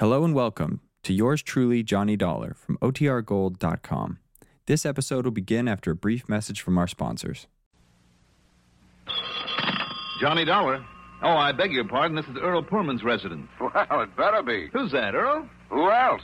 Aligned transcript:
Hello 0.00 0.24
and 0.24 0.34
welcome 0.34 0.80
to 1.04 1.12
yours 1.12 1.40
truly, 1.40 1.84
Johnny 1.84 2.16
Dollar 2.16 2.54
from 2.54 2.76
OTRGold.com. 2.78 4.18
This 4.66 4.84
episode 4.84 5.24
will 5.24 5.30
begin 5.30 5.68
after 5.68 5.92
a 5.92 5.94
brief 5.94 6.28
message 6.28 6.60
from 6.60 6.78
our 6.78 6.88
sponsors. 6.88 7.46
Johnny 10.20 10.44
Dollar. 10.44 10.84
Oh, 11.22 11.36
I 11.36 11.52
beg 11.52 11.72
your 11.72 11.84
pardon. 11.86 12.16
This 12.16 12.26
is 12.26 12.36
Earl 12.42 12.62
Poorman's 12.64 13.04
residence. 13.04 13.46
Well, 13.60 14.00
it 14.00 14.16
better 14.16 14.42
be. 14.42 14.68
Who's 14.72 14.90
that, 14.90 15.14
Earl? 15.14 15.48
Who 15.70 15.88
else? 15.90 16.22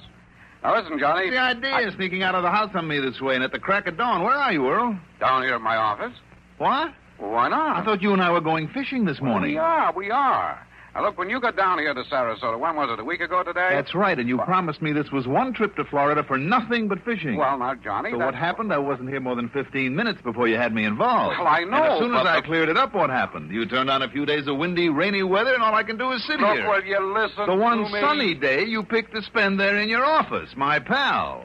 Now, 0.64 0.76
listen, 0.80 0.98
Johnny. 0.98 1.30
The 1.30 1.38
idea 1.38 1.86
of 1.88 1.94
sneaking 1.94 2.24
out 2.24 2.34
of 2.34 2.42
the 2.42 2.50
house 2.50 2.70
on 2.74 2.88
me 2.88 2.98
this 3.00 3.20
way 3.20 3.36
and 3.36 3.44
at 3.44 3.52
the 3.52 3.58
crack 3.60 3.86
of 3.86 3.96
dawn. 3.96 4.22
Where 4.24 4.34
are 4.34 4.52
you, 4.52 4.68
Earl? 4.68 4.98
Down 5.20 5.42
here 5.42 5.54
at 5.54 5.60
my 5.60 5.76
office. 5.76 6.12
What? 6.58 6.92
Well, 7.20 7.30
why 7.30 7.48
not? 7.48 7.76
I 7.76 7.84
thought 7.84 8.02
you 8.02 8.12
and 8.12 8.20
I 8.20 8.30
were 8.32 8.40
going 8.40 8.68
fishing 8.74 9.04
this 9.04 9.20
morning. 9.20 9.52
We 9.52 9.58
are, 9.58 9.92
we 9.94 10.10
are. 10.10 10.66
Now, 10.94 11.02
look, 11.04 11.18
when 11.18 11.30
you 11.30 11.40
got 11.40 11.56
down 11.56 11.78
here 11.78 11.94
to 11.94 12.02
Sarasota, 12.02 12.58
when 12.58 12.74
was 12.74 12.90
it, 12.90 12.98
a 12.98 13.04
week 13.04 13.20
ago 13.20 13.44
today? 13.44 13.70
That's 13.72 13.94
right, 13.94 14.18
and 14.18 14.28
you 14.28 14.38
promised 14.38 14.82
me 14.82 14.92
this 14.92 15.10
was 15.12 15.24
one 15.24 15.54
trip 15.54 15.76
to 15.76 15.84
Florida 15.84 16.24
for 16.24 16.36
nothing 16.36 16.88
but 16.88 17.04
fishing. 17.04 17.36
Well, 17.36 17.58
now, 17.58 17.76
Johnny, 17.76 18.10
so 18.10 18.18
what 18.18 18.34
happened? 18.34 18.72
I 18.72 18.78
wasn't 18.78 19.08
here 19.08 19.20
more 19.20 19.36
than 19.36 19.48
15 19.50 19.94
minutes 19.94 20.20
before 20.22 20.48
you 20.48 20.56
had 20.56 20.74
me 20.74 20.84
involved. 20.84 21.36
Well, 21.38 21.46
I 21.46 21.62
know, 21.62 21.76
And 21.76 21.92
as 21.92 21.98
soon 22.00 22.14
as 22.16 22.26
I 22.26 22.36
the- 22.40 22.46
cleared 22.46 22.68
it 22.68 22.76
up, 22.76 22.92
what 22.92 23.08
happened? 23.08 23.52
You 23.52 23.66
turned 23.66 23.88
on 23.88 24.02
a 24.02 24.08
few 24.08 24.26
days 24.26 24.48
of 24.48 24.56
windy, 24.56 24.88
rainy 24.88 25.22
weather, 25.22 25.54
and 25.54 25.62
all 25.62 25.74
I 25.76 25.84
can 25.84 25.96
do 25.96 26.10
is 26.10 26.24
sit 26.26 26.40
Look, 26.40 26.56
here. 26.56 26.68
will 26.68 26.82
you 26.84 26.98
listen 27.14 27.46
the 27.46 27.54
one 27.54 27.86
sunny 27.92 28.34
day 28.34 28.64
you 28.64 28.82
picked 28.82 29.14
to 29.14 29.22
spend 29.22 29.60
there 29.60 29.76
in 29.78 29.88
your 29.88 30.04
office, 30.04 30.50
my 30.56 30.80
pal. 30.80 31.44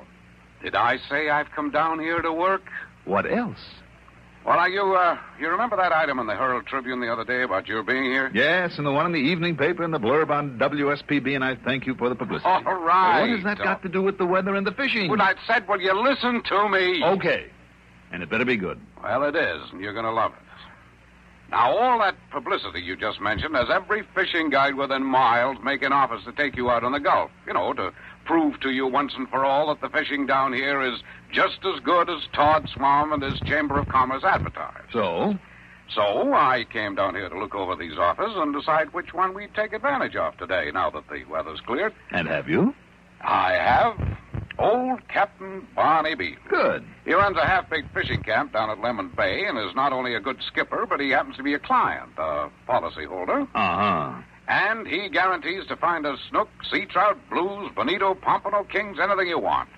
Did 0.63 0.73
I 0.73 0.97
say 1.07 1.29
I've 1.29 1.51
come 1.51 1.69
down 1.69 1.99
here 1.99 2.19
to 2.23 2.33
work? 2.33 2.63
What 3.05 3.31
else? 3.31 3.59
Well, 4.45 4.57
now, 4.57 4.67
you, 4.67 4.93
uh, 4.93 5.17
you 5.39 5.49
remember 5.49 5.75
that 5.77 5.91
item 5.91 6.19
in 6.19 6.27
the 6.27 6.35
Herald 6.35 6.67
Tribune 6.67 6.99
the 6.99 7.11
other 7.11 7.25
day 7.25 7.41
about 7.41 7.67
your 7.67 7.81
being 7.81 8.03
here? 8.03 8.29
Yes, 8.31 8.77
and 8.77 8.85
the 8.85 8.91
one 8.91 9.07
in 9.07 9.11
the 9.11 9.17
evening 9.17 9.57
paper 9.57 9.83
and 9.83 9.91
the 9.91 9.99
blurb 9.99 10.29
on 10.29 10.59
WSPB, 10.59 11.33
and 11.33 11.43
I 11.43 11.55
thank 11.55 11.87
you 11.87 11.95
for 11.95 12.09
the 12.09 12.15
publicity. 12.15 12.47
All 12.47 12.61
right. 12.61 13.21
What 13.21 13.29
has 13.31 13.43
that 13.43 13.57
got 13.57 13.81
to 13.81 13.89
do 13.89 14.03
with 14.03 14.19
the 14.19 14.25
weather 14.25 14.53
and 14.53 14.65
the 14.65 14.71
fishing? 14.71 15.09
Well, 15.09 15.19
I 15.19 15.33
said, 15.47 15.67
will 15.67 15.81
you 15.81 15.99
listen 15.99 16.43
to 16.43 16.69
me? 16.69 17.03
Okay. 17.03 17.47
And 18.11 18.21
it 18.21 18.29
better 18.29 18.45
be 18.45 18.55
good. 18.55 18.79
Well, 19.01 19.23
it 19.23 19.35
is, 19.35 19.61
and 19.71 19.81
you're 19.81 19.93
going 19.93 20.05
to 20.05 20.11
love 20.11 20.33
it. 20.33 20.39
Now, 21.49 21.75
all 21.75 21.99
that 21.99 22.15
publicity 22.31 22.81
you 22.81 22.95
just 22.95 23.19
mentioned 23.19 23.55
has 23.55 23.67
every 23.71 24.03
fishing 24.13 24.51
guide 24.51 24.75
within 24.75 25.03
miles 25.03 25.57
making 25.63 25.91
offers 25.91 26.23
to 26.25 26.31
take 26.31 26.55
you 26.55 26.69
out 26.69 26.83
on 26.83 26.91
the 26.91 26.99
Gulf. 26.99 27.31
You 27.47 27.53
know, 27.53 27.73
to 27.73 27.91
prove 28.25 28.59
to 28.61 28.71
you 28.71 28.87
once 28.87 29.13
and 29.15 29.29
for 29.29 29.45
all 29.45 29.67
that 29.67 29.81
the 29.81 29.89
fishing 29.89 30.25
down 30.25 30.53
here 30.53 30.81
is 30.81 30.99
just 31.31 31.59
as 31.65 31.79
good 31.81 32.09
as 32.09 32.21
Todd 32.33 32.67
Swam 32.73 33.13
and 33.13 33.23
his 33.23 33.39
Chamber 33.41 33.79
of 33.79 33.87
Commerce 33.87 34.23
advertise. 34.23 34.83
So? 34.91 35.35
So 35.93 36.33
I 36.33 36.65
came 36.71 36.95
down 36.95 37.15
here 37.15 37.29
to 37.29 37.39
look 37.39 37.53
over 37.53 37.75
these 37.75 37.97
offers 37.97 38.31
and 38.35 38.53
decide 38.53 38.93
which 38.93 39.13
one 39.13 39.33
we'd 39.33 39.53
take 39.53 39.71
advantage 39.71 40.15
of 40.15 40.35
today, 40.37 40.71
now 40.73 40.89
that 40.89 41.03
the 41.09 41.23
weather's 41.25 41.61
cleared. 41.61 41.93
And 42.11 42.27
have 42.27 42.49
you? 42.49 42.73
I 43.21 43.53
have 43.53 44.17
old 44.57 45.07
Captain 45.07 45.67
Barney 45.75 46.15
Beale. 46.15 46.37
Good. 46.49 46.85
He 47.05 47.13
runs 47.13 47.37
a 47.37 47.45
half-baked 47.45 47.93
fishing 47.93 48.23
camp 48.23 48.53
down 48.53 48.69
at 48.69 48.79
Lemon 48.79 49.11
Bay 49.15 49.45
and 49.47 49.57
is 49.57 49.75
not 49.75 49.93
only 49.93 50.15
a 50.15 50.19
good 50.19 50.37
skipper, 50.47 50.85
but 50.87 50.99
he 50.99 51.09
happens 51.09 51.37
to 51.37 51.43
be 51.43 51.53
a 51.53 51.59
client, 51.59 52.09
a 52.17 52.49
policyholder. 52.67 53.43
Uh-huh. 53.53 54.21
And 54.47 54.87
he 54.87 55.09
guarantees 55.09 55.65
to 55.67 55.75
find 55.75 56.05
us 56.05 56.19
snook, 56.29 56.49
sea 56.71 56.85
trout, 56.85 57.17
blues, 57.29 57.71
bonito, 57.75 58.13
pompano, 58.13 58.63
kings, 58.63 58.97
anything 59.01 59.27
you 59.27 59.39
want. 59.39 59.69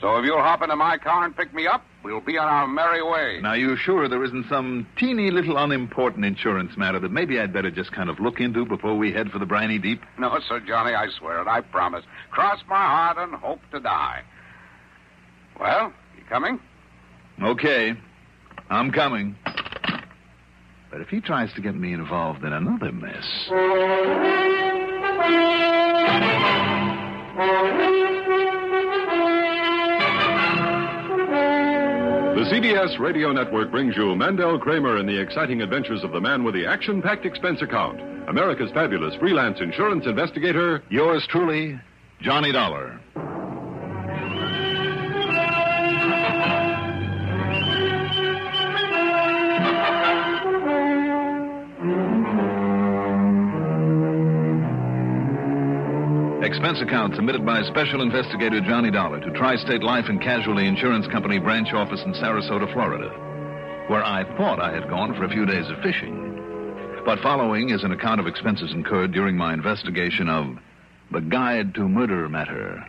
So 0.00 0.16
if 0.16 0.24
you'll 0.24 0.40
hop 0.40 0.62
into 0.62 0.76
my 0.76 0.96
car 0.96 1.24
and 1.24 1.36
pick 1.36 1.52
me 1.52 1.66
up, 1.66 1.84
we'll 2.04 2.20
be 2.20 2.38
on 2.38 2.46
our 2.46 2.68
merry 2.68 3.02
way. 3.02 3.40
Now, 3.42 3.54
you 3.54 3.76
sure 3.76 4.08
there 4.08 4.24
isn't 4.24 4.46
some 4.48 4.86
teeny 4.96 5.30
little 5.30 5.58
unimportant 5.58 6.24
insurance 6.24 6.76
matter 6.76 7.00
that 7.00 7.10
maybe 7.10 7.40
I'd 7.40 7.52
better 7.52 7.70
just 7.70 7.90
kind 7.92 8.08
of 8.08 8.20
look 8.20 8.38
into 8.40 8.64
before 8.64 8.96
we 8.96 9.12
head 9.12 9.30
for 9.30 9.38
the 9.40 9.46
briny 9.46 9.78
deep? 9.78 10.00
No, 10.18 10.38
sir, 10.48 10.60
Johnny, 10.60 10.94
I 10.94 11.08
swear 11.18 11.40
it. 11.42 11.48
I 11.48 11.60
promise. 11.60 12.04
Cross 12.30 12.60
my 12.68 12.76
heart 12.76 13.18
and 13.18 13.34
hope 13.34 13.60
to 13.72 13.80
die. 13.80 14.22
Well, 15.58 15.92
you 16.16 16.24
coming? 16.28 16.60
Okay. 17.42 17.94
I'm 18.70 18.90
coming. 18.92 19.36
But 20.90 21.00
if 21.00 21.08
he 21.08 21.20
tries 21.20 21.52
to 21.54 21.60
get 21.60 21.74
me 21.74 21.92
involved 21.92 22.44
in 22.44 22.52
another 22.52 22.92
mess. 22.92 23.24
The 32.38 32.44
CBS 32.54 32.98
Radio 32.98 33.32
Network 33.32 33.70
brings 33.70 33.96
you 33.96 34.14
Mandel 34.14 34.58
Kramer 34.58 34.96
and 34.96 35.08
the 35.08 35.20
exciting 35.20 35.60
adventures 35.60 36.04
of 36.04 36.12
the 36.12 36.20
man 36.20 36.44
with 36.44 36.54
the 36.54 36.66
action 36.66 37.02
packed 37.02 37.26
expense 37.26 37.60
account, 37.62 38.00
America's 38.28 38.70
fabulous 38.72 39.14
freelance 39.16 39.60
insurance 39.60 40.06
investigator. 40.06 40.82
Yours 40.88 41.26
truly, 41.28 41.78
Johnny 42.22 42.52
Dollar. 42.52 43.00
Expense 56.68 56.86
account 56.86 57.16
submitted 57.16 57.46
by 57.46 57.62
Special 57.62 58.02
Investigator 58.02 58.60
Johnny 58.60 58.90
Dollar 58.90 59.20
to 59.20 59.30
Tri 59.30 59.56
State 59.56 59.82
Life 59.82 60.04
and 60.10 60.20
Casualty 60.20 60.66
Insurance 60.66 61.06
Company 61.06 61.38
branch 61.38 61.72
office 61.72 62.02
in 62.04 62.12
Sarasota, 62.12 62.70
Florida, 62.74 63.08
where 63.88 64.04
I 64.04 64.24
thought 64.36 64.60
I 64.60 64.74
had 64.74 64.86
gone 64.90 65.14
for 65.14 65.24
a 65.24 65.30
few 65.30 65.46
days 65.46 65.64
of 65.70 65.80
fishing. 65.82 67.00
But 67.06 67.20
following 67.20 67.70
is 67.70 67.84
an 67.84 67.92
account 67.92 68.20
of 68.20 68.26
expenses 68.26 68.74
incurred 68.74 69.12
during 69.12 69.34
my 69.34 69.54
investigation 69.54 70.28
of 70.28 70.58
the 71.10 71.22
Guide 71.22 71.74
to 71.76 71.88
Murder 71.88 72.28
matter. 72.28 72.84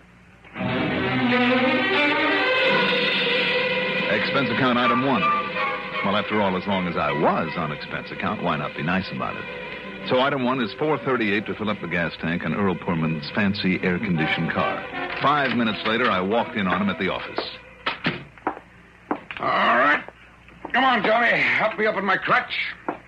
Expense 4.11 4.49
account 4.49 4.77
item 4.77 5.05
one. 5.05 5.23
Well, 6.03 6.17
after 6.17 6.41
all, 6.41 6.57
as 6.57 6.67
long 6.67 6.85
as 6.89 6.97
I 6.97 7.13
was 7.13 7.53
on 7.55 7.71
expense 7.71 8.11
account, 8.11 8.43
why 8.43 8.57
not 8.57 8.75
be 8.75 8.83
nice 8.83 9.09
about 9.15 9.37
it? 9.37 9.58
So 10.07 10.19
item 10.21 10.43
one 10.43 10.61
is 10.61 10.71
438 10.79 11.45
to 11.45 11.55
fill 11.55 11.69
up 11.69 11.81
the 11.81 11.87
gas 11.87 12.13
tank 12.21 12.43
on 12.43 12.53
Earl 12.53 12.75
Poorman's 12.75 13.29
fancy 13.35 13.79
air-conditioned 13.83 14.51
car. 14.51 14.83
Five 15.21 15.55
minutes 15.55 15.79
later, 15.85 16.09
I 16.09 16.21
walked 16.21 16.55
in 16.55 16.65
on 16.67 16.81
him 16.81 16.89
at 16.89 16.97
the 16.99 17.09
office. 17.09 17.39
All 19.39 19.77
right. 19.77 20.03
Come 20.73 20.83
on, 20.83 21.03
Johnny. 21.03 21.39
Help 21.39 21.77
me 21.77 21.85
up 21.85 21.95
in 21.95 22.05
my 22.05 22.17
crutch, 22.17 22.53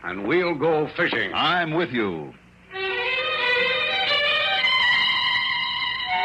and 0.04 0.28
we'll 0.28 0.56
go 0.56 0.88
fishing. 0.96 1.32
I'm 1.34 1.74
with 1.74 1.90
you. 1.90 2.34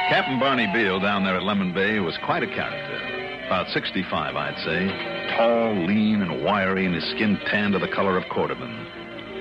Captain 0.08 0.38
Barney 0.38 0.68
Beale 0.72 1.00
down 1.00 1.24
there 1.24 1.36
at 1.36 1.42
Lemon 1.42 1.74
Bay 1.74 1.98
was 1.98 2.16
quite 2.24 2.42
a 2.42 2.46
character. 2.46 3.44
About 3.46 3.68
65, 3.70 4.36
I'd 4.36 4.56
say. 4.64 5.36
Tall, 5.36 5.74
lean, 5.86 6.22
and 6.22 6.44
wiry, 6.44 6.86
and 6.86 6.94
his 6.94 7.04
skin 7.10 7.38
tanned 7.46 7.72
to 7.72 7.78
the 7.78 7.88
color 7.88 8.16
of 8.16 8.24
cordovan. 8.24 8.85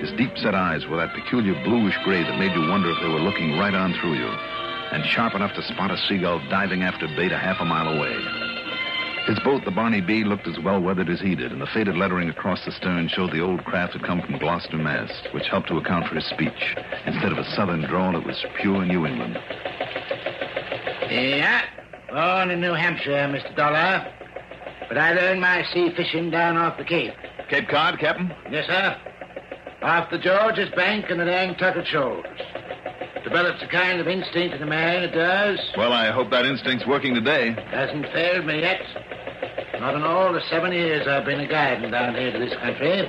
His 0.00 0.12
deep-set 0.12 0.54
eyes 0.54 0.86
were 0.86 0.98
that 0.98 1.14
peculiar 1.14 1.54
bluish 1.64 1.96
gray 2.04 2.22
that 2.22 2.38
made 2.38 2.52
you 2.52 2.68
wonder 2.68 2.90
if 2.90 2.98
they 3.00 3.08
were 3.08 3.20
looking 3.20 3.58
right 3.58 3.74
on 3.74 3.94
through 3.94 4.14
you, 4.14 4.28
and 4.92 5.04
sharp 5.04 5.34
enough 5.34 5.54
to 5.54 5.62
spot 5.62 5.90
a 5.90 5.96
seagull 6.08 6.40
diving 6.48 6.82
after 6.82 7.08
bait 7.08 7.32
a 7.32 7.38
half 7.38 7.60
a 7.60 7.64
mile 7.64 7.88
away. 7.88 8.14
His 9.26 9.40
boat, 9.40 9.64
the 9.64 9.72
Barney 9.72 10.00
B, 10.00 10.22
looked 10.22 10.46
as 10.46 10.58
well 10.60 10.80
weathered 10.80 11.08
as 11.08 11.20
he 11.20 11.34
did, 11.34 11.50
and 11.50 11.60
the 11.60 11.66
faded 11.66 11.96
lettering 11.96 12.28
across 12.28 12.64
the 12.64 12.70
stern 12.70 13.08
showed 13.08 13.32
the 13.32 13.40
old 13.40 13.64
craft 13.64 13.94
had 13.94 14.04
come 14.04 14.22
from 14.22 14.38
Gloucester, 14.38 14.76
Mass., 14.76 15.10
which 15.32 15.48
helped 15.48 15.68
to 15.68 15.78
account 15.78 16.06
for 16.06 16.14
his 16.14 16.26
speech. 16.26 16.76
Instead 17.06 17.32
of 17.32 17.38
a 17.38 17.50
southern 17.50 17.80
drawl, 17.82 18.16
it 18.16 18.24
was 18.24 18.44
pure 18.60 18.84
New 18.84 19.04
England. 19.04 19.36
Yeah, 21.10 21.62
born 22.08 22.50
in 22.50 22.60
New 22.60 22.74
Hampshire, 22.74 23.26
Mr. 23.28 23.56
Dollar. 23.56 24.06
But 24.88 24.98
I 24.98 25.12
learned 25.14 25.40
my 25.40 25.64
sea 25.72 25.90
fishing 25.96 26.30
down 26.30 26.56
off 26.56 26.78
the 26.78 26.84
Cape. 26.84 27.14
Cape 27.48 27.68
Cod, 27.68 27.98
Captain? 27.98 28.32
Yes, 28.48 28.66
sir. 28.68 28.96
Off 29.86 30.10
the 30.10 30.18
George's 30.18 30.68
Bank 30.74 31.04
and 31.10 31.20
the 31.20 31.24
Nantucket 31.24 31.86
Shoals. 31.86 32.26
Develops 33.22 33.62
a 33.62 33.68
kind 33.68 34.00
of 34.00 34.08
instinct 34.08 34.56
in 34.56 34.62
a 34.64 34.66
man, 34.66 35.04
it 35.04 35.12
does. 35.12 35.60
Well, 35.76 35.92
I 35.92 36.10
hope 36.10 36.28
that 36.30 36.44
instinct's 36.44 36.84
working 36.84 37.14
today. 37.14 37.54
Hasn't 37.70 38.04
failed 38.06 38.46
me 38.46 38.62
yet. 38.62 38.80
Not 39.78 39.94
in 39.94 40.02
all 40.02 40.32
the 40.32 40.42
seven 40.50 40.72
years 40.72 41.06
I've 41.06 41.24
been 41.24 41.38
a 41.38 41.46
guiding 41.46 41.92
down 41.92 42.16
here 42.16 42.32
to 42.32 42.38
this 42.40 42.52
country. 42.54 43.08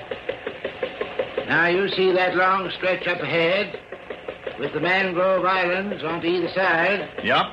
Now, 1.48 1.66
you 1.66 1.90
see 1.90 2.12
that 2.12 2.36
long 2.36 2.70
stretch 2.78 3.08
up 3.08 3.22
ahead 3.22 3.76
with 4.60 4.72
the 4.74 4.80
mangrove 4.80 5.46
islands 5.46 6.04
on 6.04 6.22
to 6.22 6.28
either 6.28 6.54
side. 6.54 7.10
Yep. 7.24 7.46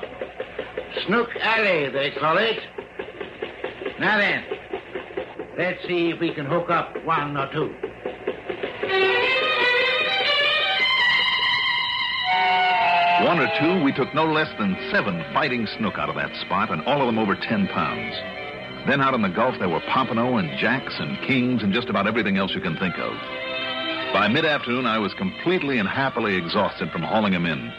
Snook 1.07 1.29
Alley, 1.41 1.89
they 1.89 2.11
call 2.11 2.37
it. 2.37 2.59
Now 3.99 4.19
then, 4.19 4.43
let's 5.57 5.81
see 5.87 6.11
if 6.11 6.19
we 6.19 6.31
can 6.31 6.45
hook 6.45 6.69
up 6.69 7.03
one 7.03 7.35
or 7.35 7.51
two. 7.51 7.73
One 13.25 13.39
or 13.39 13.49
two, 13.59 13.83
we 13.83 13.91
took 13.91 14.13
no 14.13 14.25
less 14.25 14.49
than 14.59 14.77
seven 14.91 15.23
fighting 15.33 15.67
snook 15.77 15.97
out 15.97 16.09
of 16.09 16.15
that 16.15 16.35
spot, 16.41 16.69
and 16.69 16.81
all 16.85 17.01
of 17.01 17.07
them 17.07 17.17
over 17.17 17.35
ten 17.35 17.67
pounds. 17.67 18.15
Then 18.87 19.01
out 19.01 19.13
in 19.15 19.23
the 19.23 19.29
Gulf, 19.29 19.55
there 19.57 19.67
were 19.67 19.81
pompano 19.81 20.37
and 20.37 20.57
jacks 20.59 20.93
and 20.99 21.17
kings 21.25 21.63
and 21.63 21.73
just 21.73 21.89
about 21.89 22.07
everything 22.07 22.37
else 22.37 22.53
you 22.53 22.61
can 22.61 22.77
think 22.77 22.97
of. 22.99 23.13
By 24.13 24.27
mid 24.27 24.45
afternoon, 24.45 24.85
I 24.85 24.99
was 24.99 25.13
completely 25.15 25.79
and 25.79 25.89
happily 25.89 26.35
exhausted 26.35 26.91
from 26.91 27.01
hauling 27.01 27.33
them 27.33 27.45
in. 27.45 27.73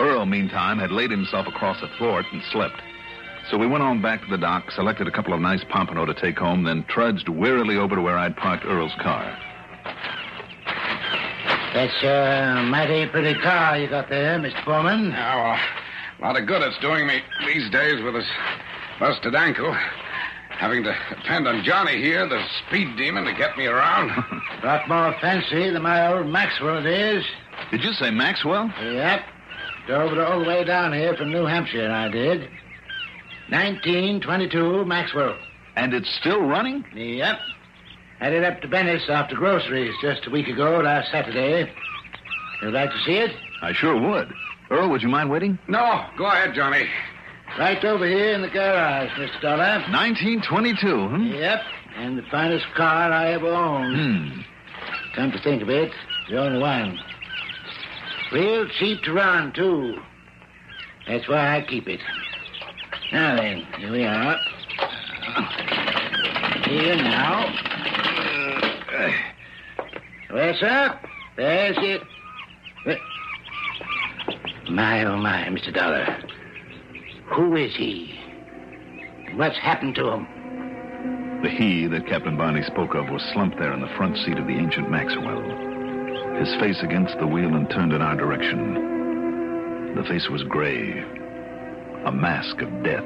Earl, 0.00 0.26
meantime, 0.26 0.78
had 0.78 0.90
laid 0.90 1.10
himself 1.10 1.46
across 1.46 1.82
a 1.82 1.88
thwart 1.98 2.24
and 2.32 2.42
slept. 2.50 2.80
So 3.50 3.58
we 3.58 3.66
went 3.66 3.82
on 3.82 4.00
back 4.00 4.22
to 4.22 4.30
the 4.30 4.38
dock, 4.38 4.70
selected 4.70 5.06
a 5.06 5.12
couple 5.12 5.34
of 5.34 5.40
nice 5.40 5.62
pompano 5.68 6.06
to 6.06 6.14
take 6.14 6.38
home, 6.38 6.64
then 6.64 6.84
trudged 6.88 7.28
wearily 7.28 7.76
over 7.76 7.94
to 7.94 8.00
where 8.00 8.16
I'd 8.16 8.36
parked 8.36 8.64
Earl's 8.64 8.94
car. 9.00 9.36
That's 11.72 12.02
a 12.04 12.62
mighty 12.68 13.06
pretty 13.06 13.40
car 13.40 13.78
you 13.78 13.88
got 13.88 14.10
there, 14.10 14.38
Mr. 14.38 14.62
Poorman. 14.62 15.10
Now, 15.10 15.56
a 15.56 16.20
lot 16.20 16.38
of 16.38 16.46
good 16.46 16.60
it's 16.60 16.78
doing 16.80 17.06
me 17.06 17.20
these 17.46 17.70
days 17.70 18.02
with 18.04 18.12
this 18.12 18.28
busted 19.00 19.34
ankle. 19.34 19.74
Having 20.50 20.84
to 20.84 20.94
depend 21.08 21.48
on 21.48 21.64
Johnny 21.64 21.96
here, 21.96 22.28
the 22.28 22.44
speed 22.66 22.96
demon, 22.98 23.24
to 23.24 23.32
get 23.32 23.56
me 23.56 23.66
around. 23.66 24.10
A 24.62 24.66
lot 24.66 24.86
more 24.86 25.16
fancy 25.20 25.70
than 25.70 25.82
my 25.82 26.12
old 26.12 26.26
Maxwell 26.26 26.78
it 26.78 26.86
is. 26.86 27.24
Did 27.70 27.82
you 27.82 27.92
say 27.94 28.10
Maxwell? 28.10 28.70
Yep. 28.80 29.20
Drove 29.86 30.12
it 30.12 30.18
all 30.18 30.40
the 30.40 30.46
way 30.46 30.64
down 30.64 30.92
here 30.92 31.16
from 31.16 31.32
New 31.32 31.46
Hampshire, 31.46 31.90
I 31.90 32.08
did. 32.08 32.42
1922 33.48 34.84
Maxwell. 34.84 35.36
And 35.74 35.94
it's 35.94 36.14
still 36.20 36.42
running? 36.42 36.84
Yep. 36.94 37.38
Had 38.18 38.32
it 38.32 38.44
up 38.44 38.60
to 38.62 38.68
Venice 38.68 39.02
after 39.08 39.34
groceries 39.34 39.94
just 40.00 40.26
a 40.26 40.30
week 40.30 40.48
ago, 40.48 40.80
last 40.84 41.10
Saturday. 41.10 41.72
You'd 42.62 42.74
like 42.74 42.90
to 42.90 42.98
see 43.04 43.14
it? 43.14 43.32
I 43.62 43.72
sure 43.72 43.98
would. 44.00 44.32
Earl, 44.70 44.88
would 44.90 45.02
you 45.02 45.08
mind 45.08 45.30
waiting? 45.30 45.58
No, 45.68 46.06
go 46.16 46.26
ahead, 46.26 46.54
Johnny. 46.54 46.86
Right 47.58 47.84
over 47.84 48.06
here 48.06 48.32
in 48.32 48.42
the 48.42 48.48
garage, 48.48 49.10
Mr. 49.10 49.40
Dollar. 49.42 49.80
1922, 49.90 51.08
hmm? 51.08 51.22
Yep. 51.34 51.60
And 51.96 52.16
the 52.16 52.22
finest 52.30 52.64
car 52.74 53.12
I 53.12 53.32
ever 53.32 53.48
owned. 53.48 53.96
Hmm. 53.96 54.40
Come 55.14 55.32
to 55.32 55.42
think 55.42 55.62
of 55.62 55.68
it, 55.68 55.92
the 56.30 56.38
only 56.38 56.58
one. 56.58 56.98
Real 58.32 58.66
cheap 58.78 59.02
to 59.02 59.12
run, 59.12 59.52
too. 59.52 59.96
That's 61.06 61.28
why 61.28 61.56
I 61.58 61.66
keep 61.68 61.86
it. 61.88 62.00
Now 63.12 63.36
then, 63.36 63.66
here 63.78 63.92
we 63.92 64.04
are. 64.04 64.36
Here 66.64 66.96
now. 66.96 67.71
Well, 70.32 70.54
sir, 70.58 70.98
there's 71.36 71.76
it. 71.78 72.02
My, 74.70 75.04
oh, 75.04 75.18
my, 75.18 75.44
Mr. 75.50 75.74
Dollar. 75.74 76.06
Who 77.34 77.56
is 77.56 77.76
he? 77.76 78.18
What's 79.34 79.58
happened 79.58 79.94
to 79.96 80.08
him? 80.08 81.40
The 81.42 81.50
he 81.50 81.86
that 81.88 82.06
Captain 82.06 82.38
Barney 82.38 82.62
spoke 82.62 82.94
of 82.94 83.10
was 83.10 83.22
slumped 83.34 83.58
there 83.58 83.74
in 83.74 83.82
the 83.82 83.94
front 83.96 84.16
seat 84.18 84.38
of 84.38 84.46
the 84.46 84.54
ancient 84.54 84.90
Maxwell, 84.90 85.42
his 86.38 86.54
face 86.60 86.82
against 86.82 87.18
the 87.18 87.26
wheel 87.26 87.54
and 87.54 87.68
turned 87.68 87.92
in 87.92 88.00
our 88.00 88.16
direction. 88.16 89.94
The 89.94 90.04
face 90.04 90.30
was 90.30 90.42
gray, 90.44 91.00
a 92.06 92.12
mask 92.12 92.62
of 92.62 92.82
death. 92.82 93.04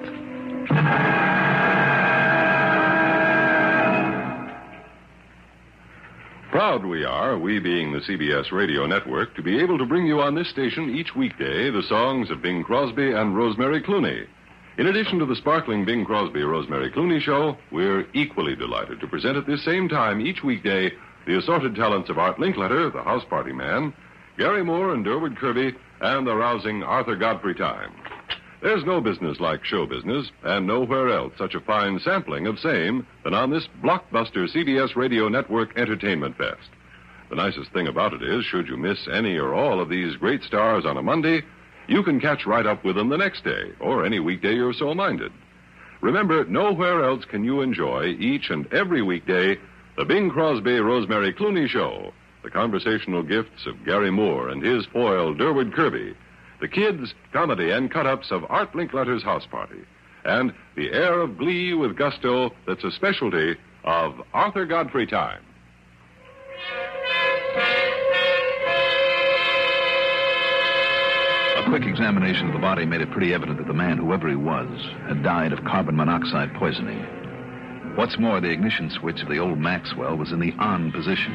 Proud 6.66 6.84
we 6.84 7.04
are, 7.04 7.38
we 7.38 7.60
being 7.60 7.92
the 7.92 8.00
CBS 8.00 8.50
radio 8.50 8.86
network, 8.86 9.36
to 9.36 9.42
be 9.42 9.60
able 9.60 9.78
to 9.78 9.86
bring 9.86 10.04
you 10.04 10.20
on 10.20 10.34
this 10.34 10.50
station 10.50 10.90
each 10.90 11.14
weekday 11.14 11.70
the 11.70 11.84
songs 11.88 12.28
of 12.28 12.42
Bing 12.42 12.64
Crosby 12.64 13.12
and 13.12 13.36
Rosemary 13.36 13.80
Clooney. 13.80 14.26
In 14.76 14.88
addition 14.88 15.20
to 15.20 15.26
the 15.26 15.36
sparkling 15.36 15.84
Bing 15.84 16.04
Crosby 16.04 16.42
Rosemary 16.42 16.90
Clooney 16.90 17.20
show, 17.20 17.56
we're 17.70 18.08
equally 18.14 18.56
delighted 18.56 18.98
to 18.98 19.06
present 19.06 19.36
at 19.36 19.46
this 19.46 19.64
same 19.64 19.88
time 19.88 20.20
each 20.20 20.42
weekday 20.42 20.90
the 21.24 21.38
assorted 21.38 21.76
talents 21.76 22.10
of 22.10 22.18
Art 22.18 22.38
Linkletter, 22.38 22.92
the 22.92 23.04
house 23.04 23.24
party 23.30 23.52
man, 23.52 23.94
Garry 24.36 24.64
Moore 24.64 24.92
and 24.92 25.04
Durward 25.04 25.36
Kirby, 25.36 25.72
and 26.00 26.26
the 26.26 26.34
rousing 26.34 26.82
Arthur 26.82 27.14
Godfrey 27.14 27.54
Time. 27.54 27.92
There's 28.62 28.84
no 28.84 29.00
business 29.00 29.38
like 29.38 29.64
show 29.64 29.86
business, 29.86 30.30
and 30.42 30.66
nowhere 30.66 31.10
else 31.10 31.34
such 31.36 31.54
a 31.54 31.60
fine 31.60 32.00
sampling 32.00 32.46
of 32.46 32.58
same 32.58 33.06
than 33.22 33.34
on 33.34 33.50
this 33.50 33.68
blockbuster 33.82 34.48
CBS 34.48 34.96
Radio 34.96 35.28
Network 35.28 35.76
Entertainment 35.78 36.38
Fest. 36.38 36.70
The 37.28 37.36
nicest 37.36 37.70
thing 37.72 37.86
about 37.86 38.14
it 38.14 38.22
is, 38.22 38.44
should 38.44 38.66
you 38.66 38.76
miss 38.76 39.08
any 39.12 39.36
or 39.36 39.52
all 39.52 39.78
of 39.78 39.90
these 39.90 40.16
great 40.16 40.42
stars 40.42 40.86
on 40.86 40.96
a 40.96 41.02
Monday, 41.02 41.42
you 41.86 42.02
can 42.02 42.18
catch 42.18 42.46
right 42.46 42.66
up 42.66 42.82
with 42.82 42.96
them 42.96 43.10
the 43.10 43.18
next 43.18 43.44
day, 43.44 43.72
or 43.78 44.06
any 44.06 44.20
weekday 44.20 44.54
you're 44.54 44.72
so 44.72 44.94
minded. 44.94 45.32
Remember, 46.00 46.44
nowhere 46.44 47.04
else 47.04 47.24
can 47.24 47.44
you 47.44 47.60
enjoy 47.60 48.06
each 48.18 48.48
and 48.50 48.72
every 48.72 49.02
weekday 49.02 49.58
the 49.96 50.04
Bing 50.04 50.30
Crosby 50.30 50.78
Rosemary 50.78 51.32
Clooney 51.32 51.68
Show, 51.68 52.12
the 52.42 52.50
conversational 52.50 53.22
gifts 53.22 53.66
of 53.66 53.84
Garry 53.84 54.10
Moore 54.10 54.48
and 54.48 54.62
his 54.62 54.86
foil 54.86 55.34
Durward 55.34 55.74
Kirby, 55.74 56.14
the 56.60 56.68
kids, 56.68 57.14
comedy, 57.32 57.70
and 57.70 57.90
cut 57.90 58.06
ups 58.06 58.30
of 58.30 58.44
Art 58.48 58.72
Linkletter's 58.72 59.22
house 59.22 59.46
party, 59.46 59.80
and 60.24 60.52
the 60.74 60.90
air 60.92 61.20
of 61.20 61.38
glee 61.38 61.74
with 61.74 61.96
gusto 61.96 62.50
that's 62.66 62.84
a 62.84 62.90
specialty 62.90 63.56
of 63.84 64.20
Arthur 64.34 64.66
Godfrey 64.66 65.06
Time. 65.06 65.42
A 71.56 71.68
quick 71.68 71.84
examination 71.84 72.48
of 72.48 72.52
the 72.52 72.60
body 72.60 72.84
made 72.84 73.00
it 73.00 73.10
pretty 73.10 73.34
evident 73.34 73.58
that 73.58 73.66
the 73.66 73.74
man, 73.74 73.98
whoever 73.98 74.28
he 74.28 74.36
was, 74.36 74.68
had 75.08 75.22
died 75.22 75.52
of 75.52 75.64
carbon 75.64 75.96
monoxide 75.96 76.54
poisoning. 76.54 77.04
What's 77.96 78.18
more, 78.18 78.40
the 78.40 78.50
ignition 78.50 78.90
switch 78.90 79.22
of 79.22 79.28
the 79.28 79.38
old 79.38 79.58
Maxwell 79.58 80.16
was 80.16 80.30
in 80.30 80.38
the 80.38 80.52
on 80.58 80.92
position. 80.92 81.34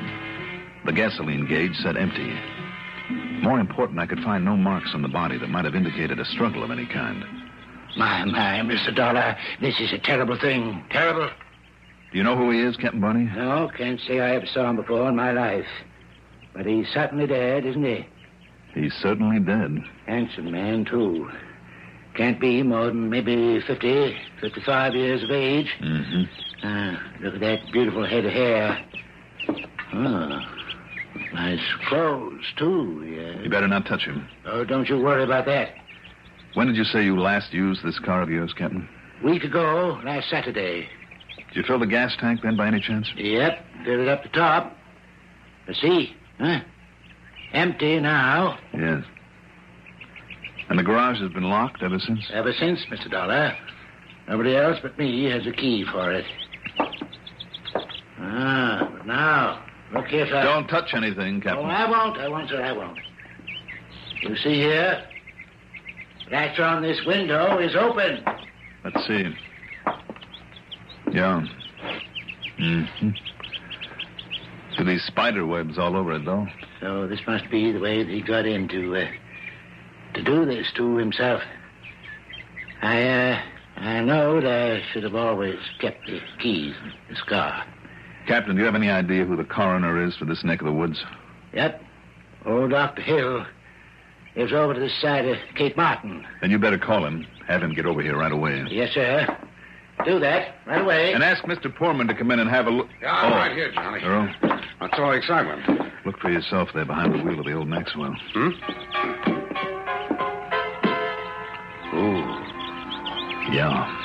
The 0.86 0.94
gasoline 0.94 1.48
gauge 1.48 1.76
said 1.78 1.98
empty. 1.98 2.34
More 3.42 3.60
important, 3.60 4.00
I 4.00 4.06
could 4.06 4.20
find 4.20 4.46
no 4.46 4.56
marks 4.56 4.92
on 4.94 5.02
the 5.02 5.08
body 5.08 5.38
that 5.38 5.50
might 5.50 5.66
have 5.66 5.76
indicated 5.76 6.20
a 6.20 6.26
struggle 6.26 6.64
of 6.64 6.72
any 6.72 6.86
kind. 6.86 7.24
My, 7.98 8.24
my, 8.26 8.62
Mr. 8.64 8.96
Dollar, 8.96 9.36
this 9.60 9.80
is 9.80 9.92
a 9.92 9.98
terrible 9.98 10.38
thing. 10.40 10.84
Terrible. 10.92 11.30
Do 12.12 12.18
you 12.18 12.24
know 12.24 12.38
who 12.38 12.52
he 12.52 12.62
is, 12.62 12.78
Captain 12.78 13.02
Barney? 13.02 13.30
No, 13.36 13.70
can't 13.78 14.00
say 14.08 14.20
I 14.20 14.36
ever 14.36 14.46
saw 14.46 14.70
him 14.70 14.76
before 14.76 15.10
in 15.10 15.16
my 15.16 15.32
life. 15.32 15.66
But 16.54 16.66
he's 16.66 16.88
certainly 16.94 17.28
dead, 17.28 17.66
isn't 17.66 17.84
he? 17.84 18.06
He's 18.74 18.94
certainly 18.94 19.40
dead. 19.40 19.78
Handsome 20.06 20.52
man, 20.52 20.86
too. 20.86 21.30
Can't 22.16 22.40
be 22.40 22.62
more 22.64 22.88
than 22.88 23.10
maybe 23.10 23.62
50, 23.66 24.18
55 24.42 24.94
years 24.94 25.24
of 25.24 25.32
age. 25.32 25.68
Mm-hmm. 25.82 26.24
Ah, 26.64 27.02
look 27.22 27.36
at 27.36 27.40
that 27.40 27.60
beautiful 27.72 28.06
head 28.06 28.26
of 28.26 28.32
hair. 28.34 28.78
Oh, 29.94 30.40
nice 31.34 31.60
clothes, 31.88 32.46
too, 32.58 33.04
yeah. 33.06 33.42
You 33.42 33.50
better 33.50 33.68
not 33.68 33.86
touch 33.86 34.02
him. 34.04 34.28
Oh, 34.46 34.64
don't 34.64 34.88
you 34.90 35.00
worry 35.00 35.24
about 35.24 35.46
that. 35.46 35.74
When 36.54 36.68
did 36.68 36.76
you 36.76 36.84
say 36.84 37.04
you 37.04 37.20
last 37.20 37.54
used 37.54 37.84
this 37.84 38.00
car 38.00 38.22
of 38.22 38.30
yours, 38.30 38.54
Captain? 38.58 38.88
Week 39.24 39.44
ago, 39.44 40.00
last 40.04 40.30
Saturday. 40.30 40.90
Did 41.48 41.56
you 41.56 41.64
fill 41.64 41.80
the 41.80 41.88
gas 41.88 42.16
tank 42.20 42.42
then, 42.44 42.58
by 42.58 42.68
any 42.68 42.82
chance? 42.82 43.08
Yep, 43.16 43.66
filled 43.86 44.00
it 44.02 44.08
up 44.08 44.24
the 44.24 44.30
top. 44.30 44.76
But 45.66 45.76
see, 45.76 46.16
huh? 46.40 46.60
Empty 47.54 48.00
now. 48.00 48.58
Yes. 48.74 49.04
And 50.70 50.80
the 50.80 50.84
garage 50.84 51.20
has 51.20 51.32
been 51.34 51.50
locked 51.50 51.84
ever 51.84 52.00
since? 52.00 52.30
Ever 52.34 52.54
since, 52.54 52.80
Mr. 52.90 53.12
Dollar. 53.12 53.56
Nobody 54.28 54.56
else 54.56 54.78
but 54.82 54.98
me 54.98 55.26
has 55.26 55.46
a 55.46 55.52
key 55.52 55.86
for 55.92 56.12
it. 56.14 56.26
Ah, 58.20 58.90
but 58.98 59.06
now, 59.06 59.61
look 59.94 60.08
here, 60.08 60.28
sir. 60.28 60.44
Don't 60.44 60.68
touch 60.68 60.94
anything, 60.94 61.42
Captain. 61.42 61.66
Oh, 61.66 61.70
Captain. 61.70 61.72
I 61.72 61.90
won't. 61.90 62.18
I 62.18 62.28
won't, 62.28 62.50
sir. 62.50 62.62
I 62.62 62.72
won't. 62.72 62.98
You 64.24 64.36
see 64.38 64.56
here? 64.56 65.04
Latch 66.32 66.60
on 66.60 66.82
this 66.82 67.02
window 67.06 67.58
is 67.58 67.76
open. 67.76 68.24
Let's 68.84 69.06
see. 69.06 69.36
Yeah. 71.12 71.46
Mm-hmm. 72.60 73.10
To 74.78 74.84
these 74.84 75.04
spider 75.04 75.46
webs 75.46 75.78
all 75.78 75.98
over 75.98 76.14
it, 76.14 76.26
though. 76.26 76.48
So 76.80 77.08
this 77.08 77.20
must 77.28 77.50
be 77.50 77.72
the 77.72 77.80
way 77.80 78.04
that 78.04 78.12
he 78.12 78.22
got 78.22 78.46
in 78.46 78.68
to, 78.70 78.96
uh, 78.96 79.08
to 80.14 80.24
do 80.24 80.46
this 80.46 80.68
to 80.78 80.96
himself. 80.96 81.42
I, 82.82 83.04
uh, 83.04 83.42
I 83.78 84.02
know 84.02 84.40
that 84.40 84.72
I 84.78 84.82
should 84.92 85.04
have 85.04 85.16
always 85.16 85.60
kept 85.80 86.06
the 86.06 86.20
keys 86.40 86.76
in 86.84 86.94
this 87.10 87.22
car. 87.24 87.66
Captain, 88.28 88.56
do 88.56 88.60
you 88.62 88.66
have 88.66 88.76
any 88.76 88.90
idea 88.90 89.26
who 89.26 89.36
the 89.36 89.44
coroner 89.44 90.04
is 90.04 90.16
for 90.16 90.26
this 90.26 90.44
neck 90.44 90.62
of 90.62 90.66
the 90.66 90.74
woods? 90.74 91.04
Yep. 91.54 91.82
Old 92.46 92.72
Dr. 92.72 93.02
Hill 93.02 93.46
lives 94.36 94.54
over 94.54 94.74
to 94.74 94.80
this 94.80 95.00
side 95.02 95.26
of 95.26 95.38
Cape 95.56 95.76
Martin. 95.76 96.26
Then 96.42 96.52
you 96.52 96.58
better 96.60 96.78
call 96.78 97.06
him. 97.06 97.26
Have 97.48 97.62
him 97.62 97.74
get 97.74 97.86
over 97.86 98.02
here 98.02 98.18
right 98.18 98.32
away. 98.32 98.64
Yes, 98.70 98.94
sir. 98.94 99.28
Do 100.06 100.20
that 100.20 100.56
right 100.66 100.82
away. 100.82 101.14
And 101.14 101.24
ask 101.24 101.44
Mr. 101.44 101.68
Poorman 101.76 102.08
to 102.08 102.16
come 102.16 102.32
in 102.32 102.40
and 102.40 102.50
have 102.50 102.66
a 102.68 102.72
look. 102.72 102.88
Yeah, 103.02 103.12
I'm 103.14 103.34
Oh. 103.34 103.36
right 103.36 103.52
here, 103.52 103.72
Johnny. 103.72 104.02
Earl, 104.04 104.34
What's 104.80 104.98
all 104.98 105.12
the 105.12 105.18
excitement? 105.18 105.92
look 106.06 106.18
for 106.20 106.32
yourself 106.32 106.70
there 106.74 106.86
behind 106.86 107.14
the 107.14 107.20
wheel 107.24 107.40
of 107.40 107.46
the 107.46 107.54
old 107.54 107.68
Maxwell. 107.68 108.16
Hmm? 108.34 108.50
Ooh. 111.94 113.54
Yeah. 113.54 114.01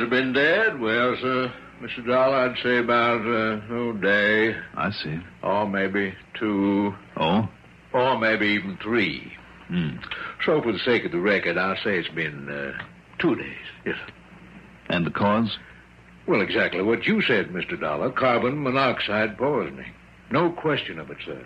Has 0.00 0.08
been 0.10 0.32
dead? 0.32 0.80
Well, 0.80 1.16
sir, 1.20 1.52
Mr. 1.82 2.06
Dollar, 2.06 2.50
I'd 2.50 2.58
say 2.62 2.78
about 2.78 3.20
uh, 3.26 3.74
a 3.74 3.92
day, 4.00 4.56
I 4.74 4.90
see. 4.90 5.18
or 5.42 5.68
maybe 5.68 6.14
two. 6.38 6.94
Oh? 7.16 7.48
or 7.92 8.18
maybe 8.18 8.46
even 8.46 8.78
three. 8.82 9.32
Hmm. 9.68 9.96
So, 10.46 10.62
for 10.62 10.72
the 10.72 10.78
sake 10.78 11.04
of 11.04 11.12
the 11.12 11.18
record, 11.20 11.58
I'll 11.58 11.76
say 11.76 11.98
it's 11.98 12.08
been 12.08 12.48
uh, 12.48 12.72
two 13.18 13.34
days. 13.36 13.56
Yes. 13.84 13.96
sir. 14.06 14.12
And 14.88 15.06
the 15.06 15.10
cause? 15.10 15.58
Well, 16.26 16.40
exactly 16.40 16.82
what 16.82 17.04
you 17.04 17.20
said, 17.22 17.48
Mr. 17.48 17.78
Dollar. 17.78 18.10
Carbon 18.12 18.62
monoxide 18.62 19.36
poisoning. 19.36 19.92
No 20.30 20.50
question 20.50 20.98
of 20.98 21.10
it, 21.10 21.18
sir. 21.26 21.44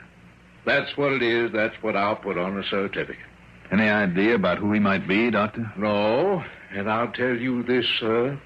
That's 0.65 0.97
what 0.97 1.13
it 1.13 1.23
is. 1.23 1.53
That's 1.53 1.75
what 1.83 1.97
I'll 1.97 2.17
put 2.17 2.39
on 2.39 2.55
the 2.57 2.63
certificate. 2.71 3.17
Any 3.71 3.89
idea 3.89 4.35
about 4.35 4.59
who 4.59 4.73
he 4.73 4.81
might 4.81 5.09
be, 5.09 5.31
Doctor? 5.31 5.73
No, 5.77 6.45
and 6.73 6.91
I'll 6.91 7.13
tell 7.13 7.37
you 7.37 7.63
this, 7.63 7.87
sir. 7.99 8.39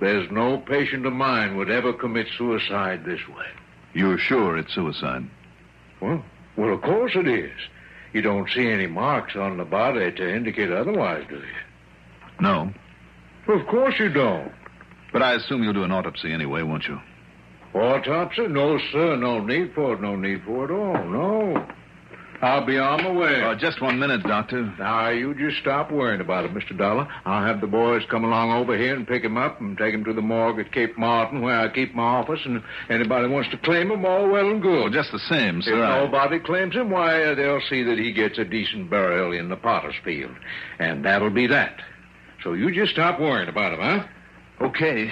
There's 0.00 0.30
no 0.30 0.58
patient 0.58 1.06
of 1.06 1.12
mine 1.12 1.56
would 1.56 1.70
ever 1.70 1.92
commit 1.92 2.26
suicide 2.36 3.04
this 3.04 3.20
way. 3.28 3.46
You're 3.94 4.18
sure 4.18 4.58
it's 4.58 4.74
suicide? 4.74 5.28
Well, 6.00 6.22
well, 6.56 6.74
of 6.74 6.82
course 6.82 7.12
it 7.14 7.26
is. 7.26 7.52
You 8.12 8.22
don't 8.22 8.48
see 8.50 8.68
any 8.68 8.86
marks 8.86 9.36
on 9.36 9.56
the 9.56 9.64
body 9.64 10.12
to 10.12 10.34
indicate 10.34 10.70
otherwise, 10.70 11.24
do 11.28 11.36
you? 11.36 12.40
No. 12.40 12.72
Well, 13.46 13.60
of 13.60 13.66
course 13.66 13.94
you 13.98 14.10
don't. 14.10 14.52
But 15.12 15.22
I 15.22 15.34
assume 15.34 15.62
you'll 15.62 15.72
do 15.72 15.84
an 15.84 15.92
autopsy 15.92 16.32
anyway, 16.32 16.62
won't 16.62 16.86
you? 16.86 17.00
Autopsy? 17.74 18.46
No, 18.48 18.78
sir. 18.92 19.16
No 19.16 19.40
need 19.40 19.72
for 19.74 19.94
it. 19.94 20.00
No 20.00 20.16
need 20.16 20.42
for 20.44 20.64
it 20.64 20.70
at 20.70 20.70
all. 20.70 21.04
No. 21.08 21.66
I'll 22.42 22.64
be 22.66 22.78
on 22.78 23.02
my 23.02 23.10
way. 23.12 23.42
Oh, 23.42 23.54
just 23.54 23.80
one 23.80 23.98
minute, 23.98 24.22
Doctor. 24.22 24.62
Now, 24.78 25.08
you 25.08 25.34
just 25.34 25.58
stop 25.60 25.90
worrying 25.90 26.20
about 26.20 26.44
it, 26.44 26.52
Mr. 26.52 26.76
Dollar. 26.76 27.08
I'll 27.24 27.46
have 27.46 27.60
the 27.60 27.66
boys 27.66 28.02
come 28.10 28.24
along 28.24 28.52
over 28.52 28.76
here 28.76 28.94
and 28.94 29.06
pick 29.06 29.24
him 29.24 29.36
up 29.36 29.60
and 29.60 29.76
take 29.76 29.94
him 29.94 30.04
to 30.04 30.12
the 30.12 30.20
morgue 30.22 30.58
at 30.58 30.72
Cape 30.72 30.98
Martin, 30.98 31.40
where 31.40 31.58
I 31.58 31.68
keep 31.72 31.94
my 31.94 32.02
office, 32.02 32.40
and 32.44 32.56
if 32.58 32.62
anybody 32.90 33.28
wants 33.28 33.50
to 33.50 33.58
claim 33.58 33.90
him, 33.90 34.04
all 34.04 34.28
well 34.28 34.50
and 34.50 34.60
good. 34.60 34.80
Well, 34.80 34.90
just 34.90 35.12
the 35.12 35.18
same, 35.18 35.58
if 35.58 35.64
sir. 35.64 35.82
I- 35.82 36.04
nobody 36.04 36.38
claims 36.38 36.74
him, 36.74 36.90
why, 36.90 37.22
uh, 37.24 37.34
they'll 37.34 37.60
see 37.62 37.82
that 37.84 37.98
he 37.98 38.12
gets 38.12 38.38
a 38.38 38.44
decent 38.44 38.90
burial 38.90 39.32
in 39.32 39.48
the 39.48 39.56
potter's 39.56 39.94
field. 40.04 40.34
And 40.78 41.04
that'll 41.04 41.30
be 41.30 41.46
that. 41.46 41.80
So 42.44 42.52
you 42.52 42.70
just 42.72 42.92
stop 42.92 43.18
worrying 43.18 43.48
about 43.48 43.72
him, 43.72 43.80
huh? 43.80 44.06
Okay. 44.66 45.10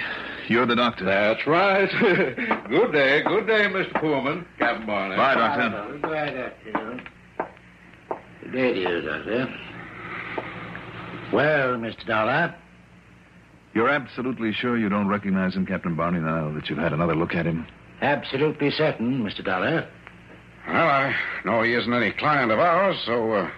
You're 0.48 0.66
the 0.66 0.76
doctor. 0.76 1.04
That's 1.04 1.46
right. 1.46 1.88
good 2.68 2.92
day. 2.92 3.22
Good 3.22 3.46
day, 3.46 3.64
Mr. 3.68 3.92
Poorman. 3.94 4.44
Captain 4.58 4.86
Barney. 4.86 5.16
Bye, 5.16 5.34
Doctor. 5.34 5.88
Goodbye, 5.92 6.30
Doctor. 6.72 7.00
Good 8.54 8.60
day 8.60 8.72
to 8.74 8.80
you, 8.88 9.00
Doctor. 9.00 9.54
Well, 11.32 11.74
Mr. 11.76 12.06
Dollar, 12.06 12.54
You're 13.74 13.88
absolutely 13.88 14.52
sure 14.52 14.78
you 14.78 14.88
don't 14.88 15.08
recognize 15.08 15.54
him, 15.56 15.66
Captain 15.66 15.96
Barney, 15.96 16.20
now 16.20 16.52
that 16.52 16.70
you've 16.70 16.78
had 16.78 16.92
another 16.92 17.16
look 17.16 17.34
at 17.34 17.46
him? 17.46 17.66
absolutely 18.00 18.70
certain, 18.70 19.24
Mr. 19.24 19.44
Dollar. 19.44 19.88
Well, 20.68 20.86
I 20.88 21.16
know 21.44 21.62
he 21.62 21.72
isn't 21.74 21.92
any 21.92 22.12
client 22.12 22.52
of 22.52 22.60
ours, 22.60 22.96
so 23.04 23.32
uh, 23.32 23.50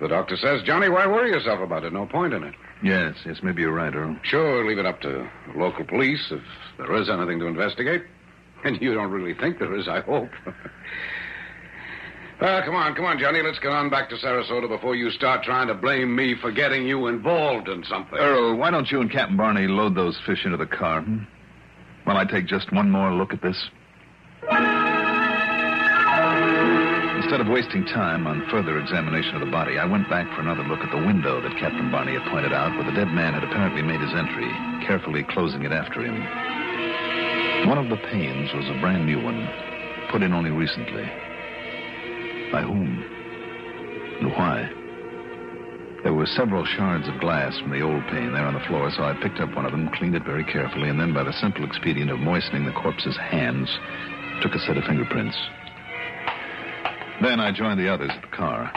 the 0.00 0.08
doctor 0.08 0.36
says, 0.38 0.62
Johnny, 0.64 0.88
why 0.88 1.06
worry 1.06 1.30
yourself 1.30 1.60
about 1.60 1.84
it? 1.84 1.92
No 1.92 2.04
point 2.06 2.32
in 2.32 2.42
it. 2.42 2.54
Yes, 2.82 3.14
yes, 3.24 3.36
maybe 3.44 3.62
you're 3.62 3.72
right, 3.72 3.94
Earl. 3.94 4.16
Sure, 4.24 4.66
leave 4.66 4.78
it 4.78 4.86
up 4.86 5.02
to 5.02 5.30
local 5.54 5.84
police 5.84 6.32
if 6.32 6.42
there 6.78 6.92
is 6.96 7.08
anything 7.08 7.38
to 7.38 7.46
investigate. 7.46 8.02
And 8.64 8.80
you 8.80 8.94
don't 8.94 9.10
really 9.10 9.34
think 9.34 9.58
there 9.58 9.76
is, 9.76 9.86
I 9.88 10.00
hope. 10.00 10.30
well, 12.44 12.62
come 12.62 12.74
on, 12.74 12.94
come 12.94 13.06
on, 13.06 13.18
Johnny. 13.18 13.40
Let's 13.40 13.58
get 13.58 13.72
on 13.72 13.88
back 13.88 14.10
to 14.10 14.16
Sarasota 14.16 14.68
before 14.68 14.94
you 14.94 15.10
start 15.10 15.42
trying 15.42 15.66
to 15.68 15.74
blame 15.74 16.14
me 16.14 16.34
for 16.38 16.52
getting 16.52 16.86
you 16.86 17.06
involved 17.06 17.68
in 17.68 17.82
something. 17.84 18.18
Earl, 18.18 18.56
why 18.56 18.70
don't 18.70 18.90
you 18.90 19.00
and 19.00 19.10
Captain 19.10 19.36
Barney 19.36 19.66
load 19.66 19.94
those 19.94 20.20
fish 20.26 20.44
into 20.44 20.58
the 20.58 20.66
car? 20.66 21.00
Hmm? 21.00 21.24
While 22.04 22.18
I 22.18 22.26
take 22.26 22.46
just 22.46 22.70
one 22.70 22.90
more 22.90 23.12
look 23.12 23.32
at 23.32 23.40
this. 23.40 23.56
Instead 27.16 27.40
of 27.40 27.48
wasting 27.48 27.86
time 27.86 28.26
on 28.26 28.46
further 28.50 28.78
examination 28.78 29.36
of 29.36 29.40
the 29.40 29.50
body, 29.50 29.78
I 29.78 29.86
went 29.86 30.10
back 30.10 30.28
for 30.36 30.42
another 30.42 30.64
look 30.64 30.80
at 30.80 30.90
the 30.90 31.00
window 31.00 31.40
that 31.40 31.56
Captain 31.58 31.90
Barney 31.90 32.12
had 32.12 32.30
pointed 32.30 32.52
out, 32.52 32.76
where 32.76 32.84
the 32.84 32.92
dead 32.92 33.08
man 33.08 33.32
had 33.32 33.42
apparently 33.42 33.80
made 33.80 34.02
his 34.02 34.12
entry, 34.12 34.52
carefully 34.86 35.24
closing 35.30 35.62
it 35.62 35.72
after 35.72 36.04
him. 36.04 36.20
One 37.66 37.78
of 37.78 37.88
the 37.88 37.96
panes 37.96 38.52
was 38.52 38.68
a 38.68 38.78
brand 38.82 39.06
new 39.06 39.22
one, 39.24 39.48
put 40.12 40.20
in 40.20 40.34
only 40.34 40.50
recently. 40.50 41.10
By 42.54 42.62
whom? 42.62 43.02
And 44.20 44.30
why? 44.30 44.70
There 46.04 46.14
were 46.14 46.24
several 46.24 46.64
shards 46.64 47.08
of 47.08 47.18
glass 47.18 47.58
from 47.58 47.72
the 47.72 47.80
old 47.80 48.06
pane 48.06 48.32
there 48.32 48.46
on 48.46 48.54
the 48.54 48.62
floor, 48.68 48.92
so 48.92 49.02
I 49.02 49.20
picked 49.20 49.40
up 49.40 49.56
one 49.56 49.66
of 49.66 49.72
them, 49.72 49.90
cleaned 49.98 50.14
it 50.14 50.22
very 50.22 50.44
carefully, 50.44 50.88
and 50.88 51.00
then, 51.00 51.12
by 51.12 51.24
the 51.24 51.32
simple 51.32 51.64
expedient 51.64 52.12
of 52.12 52.20
moistening 52.20 52.64
the 52.64 52.70
corpse's 52.70 53.16
hands, 53.16 53.68
took 54.40 54.54
a 54.54 54.60
set 54.60 54.76
of 54.76 54.84
fingerprints. 54.84 55.36
Then 57.20 57.40
I 57.40 57.50
joined 57.50 57.80
the 57.80 57.92
others 57.92 58.12
at 58.14 58.22
the 58.22 58.36
car. 58.36 58.72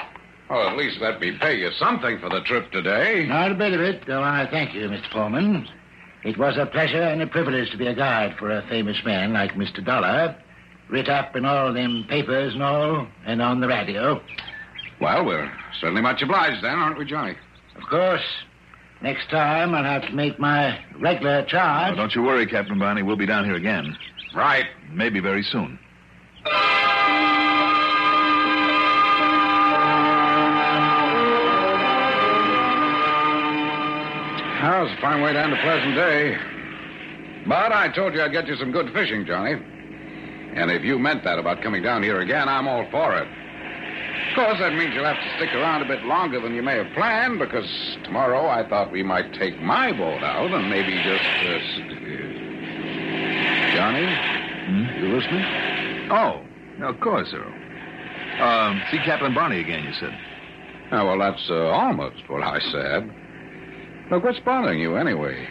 Well, 0.50 0.70
at 0.70 0.76
least 0.76 0.98
let 1.00 1.22
me 1.22 1.38
pay 1.40 1.60
you 1.60 1.70
something 1.78 2.18
for 2.18 2.30
the 2.30 2.42
trip 2.42 2.72
today. 2.72 3.28
Not 3.28 3.52
a 3.52 3.56
bit 3.56 3.74
of 3.74 3.82
it, 3.82 4.08
though 4.08 4.24
I 4.24 4.48
thank 4.50 4.74
you, 4.74 4.90
Mr. 4.90 5.08
Poorman. 5.12 5.68
It 6.24 6.40
was 6.40 6.58
a 6.58 6.66
pleasure 6.66 7.04
and 7.04 7.22
a 7.22 7.28
privilege 7.28 7.70
to 7.70 7.78
be 7.78 7.86
a 7.86 7.94
guide 7.94 8.38
for 8.40 8.50
a 8.50 8.68
famous 8.70 8.98
man 9.06 9.34
like 9.34 9.52
Mr. 9.54 9.86
Dollar. 9.86 10.36
Writ 10.90 11.10
up 11.10 11.36
in 11.36 11.46
all 11.46 11.74
them 11.74 12.06
papers 12.08 12.54
and 12.54 12.64
all, 12.64 13.08
and 13.26 13.42
on 13.42 13.60
the 13.60 13.68
radio. 13.68 14.22
Well, 15.02 15.26
we're 15.26 15.52
certainly 15.80 16.02
much 16.02 16.22
obliged 16.22 16.64
then, 16.64 16.74
aren't 16.80 16.98
we, 16.98 17.06
Johnny? 17.06 17.36
Of 17.76 17.84
course, 17.90 18.24
next 19.02 19.30
time 19.30 19.76
I'll 19.76 19.84
have 19.84 20.04
to 20.04 20.12
make 20.14 20.40
my 20.40 20.80
regular 21.00 21.42
Now, 21.42 21.48
charge. 21.48 21.96
don't 21.98 22.16
you 22.16 22.24
worry, 22.24 22.48
Captain 22.48 22.80
Barney. 22.80 23.04
We'll 23.04 23.16
be 23.18 23.26
down 23.26 23.46
here 23.46 23.56
again. 23.56 23.96
Right. 24.36 24.66
Maybe 24.92 25.20
very 25.20 25.44
soon. 25.44 25.78
Well, 34.64 34.86
it's 34.86 34.98
a 34.98 35.02
fine 35.02 35.22
way 35.22 35.32
to 35.34 35.40
end 35.40 35.54
a 35.54 35.62
pleasant 35.62 35.96
day. 35.96 36.36
But 37.48 37.72
I 37.72 37.90
told 37.96 38.14
you 38.14 38.22
I'd 38.22 38.32
get 38.32 38.48
you 38.48 38.56
some 38.58 38.72
good 38.72 38.92
fishing, 38.94 39.26
Johnny. 39.26 39.54
And 40.58 40.72
if 40.72 40.84
you 40.84 40.98
meant 40.98 41.24
that 41.24 41.38
about 41.38 41.62
coming 41.62 41.84
down 41.84 42.02
here 42.02 42.20
again, 42.22 42.50
I'm 42.50 42.68
all 42.68 42.88
for 42.90 43.16
it. 43.16 43.28
Of 43.28 44.36
course, 44.36 44.58
that 44.60 44.74
means 44.74 44.94
you'll 44.96 45.06
have 45.06 45.16
to 45.16 45.36
stick 45.38 45.54
around 45.54 45.84
a 45.84 45.88
bit 45.88 46.04
longer 46.04 46.42
than 46.42 46.56
you 46.56 46.64
may 46.64 46.78
have 46.78 46.92
planned, 46.96 47.38
because 47.38 47.70
tomorrow 48.04 48.48
I 48.48 48.68
thought 48.68 48.92
we 48.92 49.04
might 49.04 49.34
take 49.34 49.62
my 49.62 49.92
boat 49.92 50.24
out 50.24 50.52
and 50.52 50.68
maybe 50.70 50.94
just. 51.04 51.24
Uh, 51.46 51.54
uh, 51.54 51.98
Johnny? 53.76 54.10
You 55.00 55.16
listening? 55.16 55.46
Oh, 56.12 56.42
of 56.82 57.00
course, 57.02 57.32
Earl. 57.34 57.54
Um, 58.42 58.82
see 58.90 58.98
Captain 59.06 59.34
Barney 59.36 59.60
again, 59.60 59.84
you 59.84 59.94
said. 59.94 60.18
Oh, 60.92 61.06
well, 61.06 61.20
that's 61.20 61.50
uh, 61.50 61.68
almost 61.68 62.28
what 62.28 62.42
I 62.42 62.60
said. 62.72 63.14
Look, 64.10 64.24
what's 64.24 64.40
bothering 64.40 64.80
you 64.80 64.96
anyway? 64.96 65.48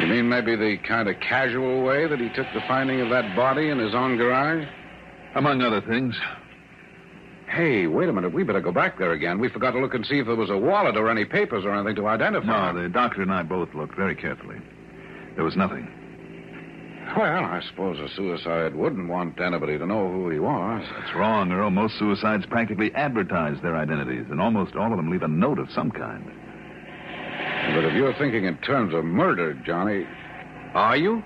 You 0.00 0.06
mean 0.06 0.28
maybe 0.28 0.54
the 0.54 0.76
kind 0.86 1.08
of 1.08 1.18
casual 1.20 1.82
way 1.82 2.06
that 2.06 2.20
he 2.20 2.28
took 2.28 2.46
the 2.54 2.60
finding 2.68 3.00
of 3.00 3.10
that 3.10 3.34
body 3.34 3.68
in 3.68 3.78
his 3.78 3.94
own 3.94 4.16
garage? 4.16 4.66
Among 5.34 5.60
other 5.60 5.80
things. 5.80 6.14
Hey, 7.48 7.86
wait 7.86 8.08
a 8.08 8.12
minute. 8.12 8.32
We 8.32 8.44
better 8.44 8.60
go 8.60 8.72
back 8.72 8.98
there 8.98 9.12
again. 9.12 9.38
We 9.38 9.48
forgot 9.48 9.72
to 9.72 9.80
look 9.80 9.94
and 9.94 10.06
see 10.06 10.18
if 10.18 10.26
there 10.26 10.36
was 10.36 10.50
a 10.50 10.58
wallet 10.58 10.96
or 10.96 11.10
any 11.10 11.24
papers 11.24 11.64
or 11.64 11.74
anything 11.74 11.96
to 11.96 12.06
identify. 12.06 12.72
No, 12.72 12.82
the 12.82 12.88
doctor 12.88 13.22
and 13.22 13.32
I 13.32 13.42
both 13.42 13.74
looked 13.74 13.96
very 13.96 14.14
carefully. 14.14 14.56
There 15.34 15.44
was 15.44 15.56
nothing. 15.56 15.88
Well, 17.16 17.44
I 17.44 17.62
suppose 17.66 17.98
a 17.98 18.14
suicide 18.14 18.74
wouldn't 18.74 19.08
want 19.08 19.40
anybody 19.40 19.78
to 19.78 19.86
know 19.86 20.12
who 20.12 20.28
he 20.28 20.38
was. 20.38 20.84
That's 20.98 21.14
wrong, 21.14 21.50
Earl. 21.50 21.70
Most 21.70 21.98
suicides 21.98 22.44
practically 22.46 22.94
advertise 22.94 23.60
their 23.62 23.76
identities, 23.76 24.26
and 24.30 24.40
almost 24.40 24.76
all 24.76 24.92
of 24.92 24.98
them 24.98 25.10
leave 25.10 25.22
a 25.22 25.28
note 25.28 25.58
of 25.58 25.70
some 25.72 25.90
kind. 25.90 26.30
But 27.74 27.84
if 27.84 27.94
you're 27.94 28.14
thinking 28.14 28.44
in 28.44 28.56
terms 28.58 28.94
of 28.94 29.04
murder, 29.04 29.54
Johnny. 29.64 30.06
Are 30.74 30.96
you? 30.96 31.22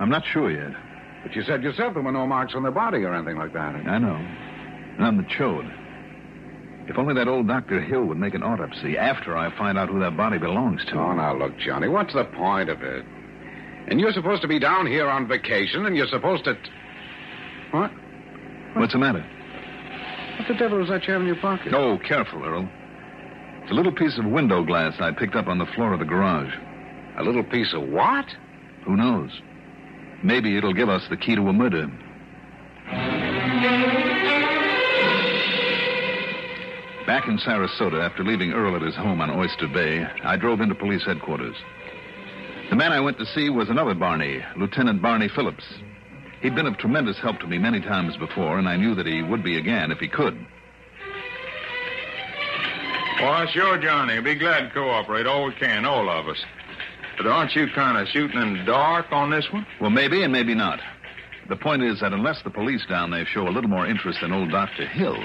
I'm 0.00 0.10
not 0.10 0.22
sure 0.26 0.50
yet. 0.50 0.72
But 1.22 1.34
you 1.34 1.42
said 1.42 1.62
yourself 1.62 1.94
there 1.94 2.02
were 2.02 2.12
no 2.12 2.26
marks 2.26 2.54
on 2.54 2.62
the 2.62 2.70
body 2.70 2.98
or 3.04 3.14
anything 3.14 3.36
like 3.36 3.52
that. 3.52 3.74
I 3.74 3.98
know. 3.98 4.18
None 4.98 5.16
that 5.18 5.30
showed. 5.30 5.64
If 6.88 6.98
only 6.98 7.14
that 7.14 7.28
old 7.28 7.46
Dr. 7.46 7.80
Hill 7.80 8.04
would 8.04 8.18
make 8.18 8.34
an 8.34 8.42
autopsy 8.42 8.98
after 8.98 9.36
I 9.36 9.56
find 9.56 9.78
out 9.78 9.88
who 9.88 10.00
that 10.00 10.16
body 10.16 10.38
belongs 10.38 10.84
to. 10.86 10.98
Oh, 10.98 11.12
now 11.12 11.36
look, 11.36 11.56
Johnny, 11.58 11.88
what's 11.88 12.12
the 12.12 12.24
point 12.24 12.68
of 12.68 12.82
it? 12.82 13.04
And 13.88 14.00
you're 14.00 14.12
supposed 14.12 14.42
to 14.42 14.48
be 14.48 14.58
down 14.58 14.86
here 14.86 15.08
on 15.08 15.28
vacation, 15.28 15.86
and 15.86 15.96
you're 15.96 16.08
supposed 16.08 16.44
to. 16.44 16.56
What? 17.70 17.90
What's 18.74 18.92
the 18.92 18.98
matter? 18.98 19.24
What 20.38 20.48
the 20.48 20.54
devil 20.54 20.82
is 20.82 20.88
that 20.88 21.06
you 21.06 21.12
have 21.12 21.22
in 21.22 21.28
your 21.28 21.36
pocket? 21.36 21.72
Oh, 21.72 21.98
careful, 21.98 22.44
Earl. 22.44 22.68
It's 23.62 23.70
a 23.70 23.74
little 23.74 23.92
piece 23.92 24.18
of 24.18 24.24
window 24.24 24.64
glass 24.64 24.94
I 25.00 25.12
picked 25.12 25.36
up 25.36 25.46
on 25.46 25.58
the 25.58 25.66
floor 25.66 25.92
of 25.92 26.00
the 26.00 26.04
garage. 26.04 26.52
A 27.16 27.22
little 27.22 27.44
piece 27.44 27.72
of 27.72 27.88
what? 27.88 28.26
Who 28.84 28.96
knows? 28.96 29.30
Maybe 30.24 30.56
it'll 30.56 30.74
give 30.74 30.88
us 30.88 31.02
the 31.08 31.16
key 31.16 31.36
to 31.36 31.48
a 31.48 31.52
murder. 31.52 31.86
Back 37.06 37.28
in 37.28 37.38
Sarasota, 37.38 38.04
after 38.04 38.24
leaving 38.24 38.52
Earl 38.52 38.74
at 38.74 38.82
his 38.82 38.96
home 38.96 39.20
on 39.20 39.30
Oyster 39.30 39.68
Bay, 39.68 40.04
I 40.24 40.36
drove 40.36 40.60
into 40.60 40.74
police 40.74 41.04
headquarters. 41.04 41.56
The 42.70 42.76
man 42.76 42.92
I 42.92 43.00
went 43.00 43.18
to 43.18 43.26
see 43.26 43.48
was 43.50 43.68
another 43.68 43.94
Barney, 43.94 44.42
Lieutenant 44.56 45.02
Barney 45.02 45.28
Phillips. 45.28 45.64
He'd 46.40 46.54
been 46.54 46.66
of 46.66 46.78
tremendous 46.78 47.18
help 47.18 47.38
to 47.40 47.46
me 47.46 47.58
many 47.58 47.80
times 47.80 48.16
before, 48.16 48.58
and 48.58 48.68
I 48.68 48.76
knew 48.76 48.94
that 48.96 49.06
he 49.06 49.22
would 49.22 49.44
be 49.44 49.58
again 49.58 49.92
if 49.92 49.98
he 49.98 50.08
could. 50.08 50.46
Why, 53.22 53.46
sure, 53.52 53.78
Johnny. 53.78 54.20
Be 54.20 54.34
glad 54.34 54.68
to 54.68 54.70
cooperate 54.70 55.26
all 55.26 55.44
we 55.44 55.54
can, 55.54 55.84
all 55.84 56.10
of 56.10 56.26
us. 56.28 56.38
But 57.16 57.26
aren't 57.28 57.54
you 57.54 57.68
kind 57.72 57.96
of 57.96 58.08
shooting 58.08 58.40
in 58.40 58.54
the 58.54 58.64
dark 58.64 59.12
on 59.12 59.30
this 59.30 59.46
one? 59.52 59.64
Well, 59.80 59.90
maybe 59.90 60.24
and 60.24 60.32
maybe 60.32 60.56
not. 60.56 60.80
The 61.48 61.54
point 61.54 61.84
is 61.84 62.00
that 62.00 62.12
unless 62.12 62.42
the 62.42 62.50
police 62.50 62.84
down 62.88 63.12
there 63.12 63.24
show 63.24 63.46
a 63.46 63.50
little 63.50 63.70
more 63.70 63.86
interest 63.86 64.22
in 64.22 64.32
old 64.32 64.50
Dr. 64.50 64.86
Hill. 64.86 65.16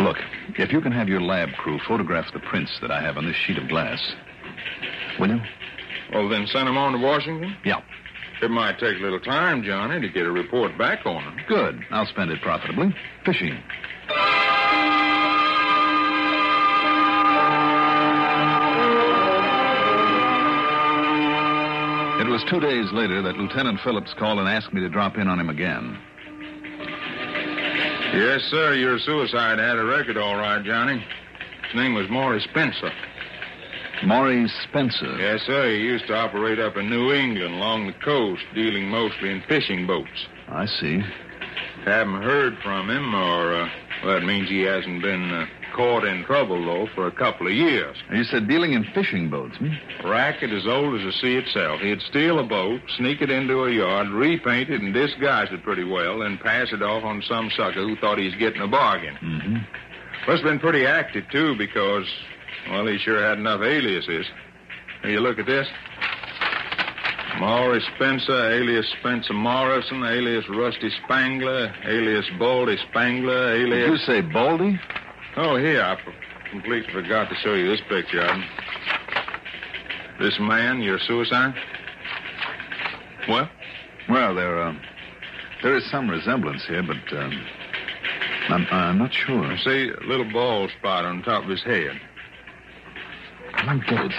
Look, 0.00 0.16
if 0.58 0.72
you 0.72 0.80
can 0.80 0.90
have 0.90 1.08
your 1.08 1.20
lab 1.20 1.50
crew 1.58 1.78
photograph 1.86 2.32
the 2.32 2.40
prints 2.40 2.72
that 2.80 2.90
I 2.90 3.00
have 3.02 3.16
on 3.16 3.26
this 3.26 3.36
sheet 3.36 3.58
of 3.58 3.68
glass, 3.68 4.00
will 5.20 5.28
you? 5.28 5.40
Well, 6.12 6.28
then 6.28 6.46
send 6.48 6.66
them 6.66 6.76
on 6.76 6.92
to 6.92 6.98
Washington? 6.98 7.56
Yeah. 7.64 7.82
It 8.42 8.50
might 8.50 8.78
take 8.80 8.96
a 8.96 9.00
little 9.00 9.20
time, 9.20 9.62
Johnny, 9.62 10.00
to 10.00 10.08
get 10.08 10.26
a 10.26 10.30
report 10.30 10.76
back 10.78 11.06
on 11.06 11.24
them. 11.24 11.36
Good. 11.48 11.84
I'll 11.90 12.06
spend 12.06 12.30
it 12.30 12.40
profitably. 12.40 12.94
Fishing. 13.24 13.62
It 22.28 22.32
was 22.32 22.44
two 22.50 22.60
days 22.60 22.92
later 22.92 23.22
that 23.22 23.38
Lieutenant 23.38 23.80
Phillips 23.80 24.12
called 24.18 24.38
and 24.38 24.46
asked 24.46 24.74
me 24.74 24.82
to 24.82 24.90
drop 24.90 25.16
in 25.16 25.28
on 25.28 25.40
him 25.40 25.48
again. 25.48 25.98
Yes, 28.12 28.42
sir. 28.50 28.74
Your 28.74 28.98
suicide 28.98 29.58
had 29.58 29.78
a 29.78 29.84
record, 29.86 30.18
all 30.18 30.36
right, 30.36 30.62
Johnny. 30.62 31.02
His 31.72 31.74
name 31.74 31.94
was 31.94 32.04
Maury 32.10 32.42
Spencer. 32.42 32.92
Maury 34.04 34.46
Spencer. 34.68 35.16
Yes, 35.16 35.40
sir. 35.46 35.70
He 35.70 35.78
used 35.78 36.06
to 36.08 36.16
operate 36.16 36.60
up 36.60 36.76
in 36.76 36.90
New 36.90 37.14
England 37.14 37.54
along 37.54 37.86
the 37.86 37.94
coast, 38.04 38.42
dealing 38.54 38.90
mostly 38.90 39.30
in 39.30 39.42
fishing 39.48 39.86
boats. 39.86 40.26
I 40.48 40.66
see. 40.66 41.00
Haven't 41.86 42.22
heard 42.22 42.58
from 42.62 42.90
him, 42.90 43.14
or, 43.14 43.54
uh, 43.54 43.68
well, 44.04 44.20
that 44.20 44.26
means 44.26 44.50
he 44.50 44.60
hasn't 44.60 45.00
been 45.00 45.32
uh, 45.32 45.46
caught 45.78 46.04
in 46.04 46.24
trouble, 46.24 46.64
though, 46.66 46.88
for 46.92 47.06
a 47.06 47.12
couple 47.12 47.46
of 47.46 47.52
years. 47.52 47.96
You 48.12 48.24
said 48.24 48.48
dealing 48.48 48.72
in 48.72 48.82
fishing 48.92 49.30
boats, 49.30 49.56
hmm? 49.58 49.70
Racket 50.04 50.50
as 50.50 50.66
old 50.66 50.98
as 50.98 51.06
the 51.06 51.12
sea 51.12 51.36
itself. 51.36 51.80
He'd 51.80 52.02
steal 52.02 52.40
a 52.40 52.42
boat, 52.42 52.80
sneak 52.96 53.22
it 53.22 53.30
into 53.30 53.62
a 53.62 53.70
yard, 53.70 54.08
repaint 54.08 54.70
it, 54.70 54.82
and 54.82 54.92
disguise 54.92 55.46
it 55.52 55.62
pretty 55.62 55.84
well, 55.84 56.18
then 56.18 56.36
pass 56.42 56.72
it 56.72 56.82
off 56.82 57.04
on 57.04 57.22
some 57.22 57.48
sucker 57.56 57.86
who 57.86 57.94
thought 57.96 58.18
he's 58.18 58.34
getting 58.34 58.60
a 58.60 58.66
bargain. 58.66 59.14
Mm-hmm. 59.22 59.54
Must 60.26 60.42
have 60.42 60.50
been 60.50 60.58
pretty 60.58 60.84
active, 60.84 61.24
too, 61.30 61.56
because, 61.56 62.06
well, 62.70 62.84
he 62.88 62.98
sure 62.98 63.22
had 63.22 63.38
enough 63.38 63.60
aliases. 63.62 64.26
Here, 65.02 65.12
you 65.12 65.20
look 65.20 65.38
at 65.38 65.46
this. 65.46 65.68
Maury 67.38 67.80
Spencer, 67.94 68.50
alias 68.50 68.92
Spencer 68.98 69.32
Morrison, 69.32 70.02
alias 70.02 70.44
Rusty 70.48 70.90
Spangler, 71.04 71.72
alias 71.84 72.26
Baldy 72.36 72.76
Spangler, 72.90 73.56
Did 73.56 73.72
alias... 73.72 73.90
you 73.90 73.96
say 73.98 74.20
Baldy? 74.22 74.80
Oh, 75.36 75.56
here, 75.56 75.82
I 75.82 75.96
completely 76.50 76.92
forgot 76.92 77.28
to 77.28 77.34
show 77.36 77.54
you 77.54 77.68
this 77.68 77.80
picture 77.88 78.20
of 78.20 78.30
him. 78.30 78.44
This 80.20 80.36
man, 80.40 80.80
your 80.80 80.98
suicide? 80.98 81.54
What? 83.28 83.50
Well, 84.08 84.34
there, 84.34 84.60
uh, 84.62 84.74
there 85.62 85.76
is 85.76 85.88
some 85.90 86.08
resemblance 86.10 86.64
here, 86.66 86.82
but 86.82 87.16
um, 87.16 87.46
I'm, 88.48 88.66
I'm 88.70 88.98
not 88.98 89.12
sure. 89.12 89.56
See, 89.58 89.90
a 89.90 90.06
little 90.06 90.30
bald 90.32 90.70
spot 90.78 91.04
on 91.04 91.22
top 91.22 91.44
of 91.44 91.50
his 91.50 91.62
head. 91.62 92.00
I 93.54 93.66
don't 93.66 93.86
get. 93.86 94.10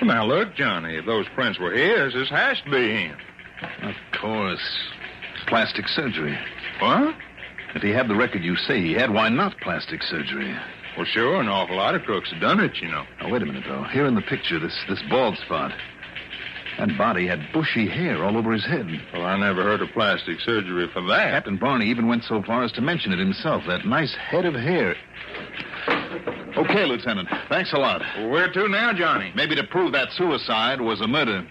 Well, 0.00 0.08
now, 0.08 0.24
look, 0.24 0.54
Johnny, 0.54 0.96
if 0.96 1.06
those 1.06 1.26
prints 1.34 1.58
were 1.58 1.72
his, 1.72 2.14
this 2.14 2.30
has 2.30 2.60
to 2.64 2.70
be 2.70 3.04
him. 3.04 3.16
Of 3.82 3.94
course. 4.20 4.78
Plastic 5.46 5.86
surgery. 5.88 6.38
What? 6.80 7.14
If 7.74 7.82
he 7.82 7.90
had 7.90 8.08
the 8.08 8.14
record 8.14 8.42
you 8.42 8.56
say 8.56 8.80
he 8.80 8.92
had, 8.92 9.12
why 9.12 9.28
not 9.28 9.58
plastic 9.60 10.02
surgery? 10.02 10.54
Well, 10.96 11.06
sure, 11.06 11.40
an 11.40 11.48
awful 11.48 11.76
lot 11.76 11.94
of 11.94 12.02
crooks 12.02 12.30
have 12.30 12.40
done 12.40 12.60
it, 12.60 12.76
you 12.82 12.88
know. 12.90 13.04
Now, 13.20 13.30
wait 13.30 13.42
a 13.42 13.46
minute, 13.46 13.64
though. 13.66 13.84
Here 13.84 14.04
in 14.04 14.14
the 14.14 14.20
picture, 14.20 14.58
this, 14.58 14.76
this 14.88 15.02
bald 15.08 15.38
spot. 15.38 15.72
That 16.78 16.96
body 16.98 17.26
had 17.26 17.52
bushy 17.52 17.88
hair 17.88 18.24
all 18.24 18.36
over 18.36 18.52
his 18.52 18.64
head. 18.64 18.86
Well, 19.12 19.24
I 19.24 19.38
never 19.38 19.62
heard 19.62 19.82
of 19.82 19.90
plastic 19.90 20.40
surgery 20.40 20.88
for 20.92 21.02
that. 21.08 21.30
Captain 21.30 21.58
Barney 21.58 21.86
even 21.86 22.08
went 22.08 22.24
so 22.24 22.42
far 22.42 22.62
as 22.62 22.72
to 22.72 22.80
mention 22.80 23.12
it 23.12 23.18
himself. 23.18 23.62
That 23.66 23.86
nice 23.86 24.14
head 24.14 24.44
of 24.44 24.54
hair. 24.54 24.94
Okay, 26.56 26.84
Lieutenant. 26.84 27.28
Thanks 27.48 27.72
a 27.72 27.78
lot. 27.78 28.02
Well, 28.16 28.28
where 28.28 28.52
to 28.52 28.68
now, 28.68 28.92
Johnny? 28.92 29.32
Maybe 29.34 29.54
to 29.56 29.64
prove 29.64 29.92
that 29.92 30.12
suicide 30.12 30.80
was 30.80 31.00
a 31.00 31.06
murder. 31.06 31.46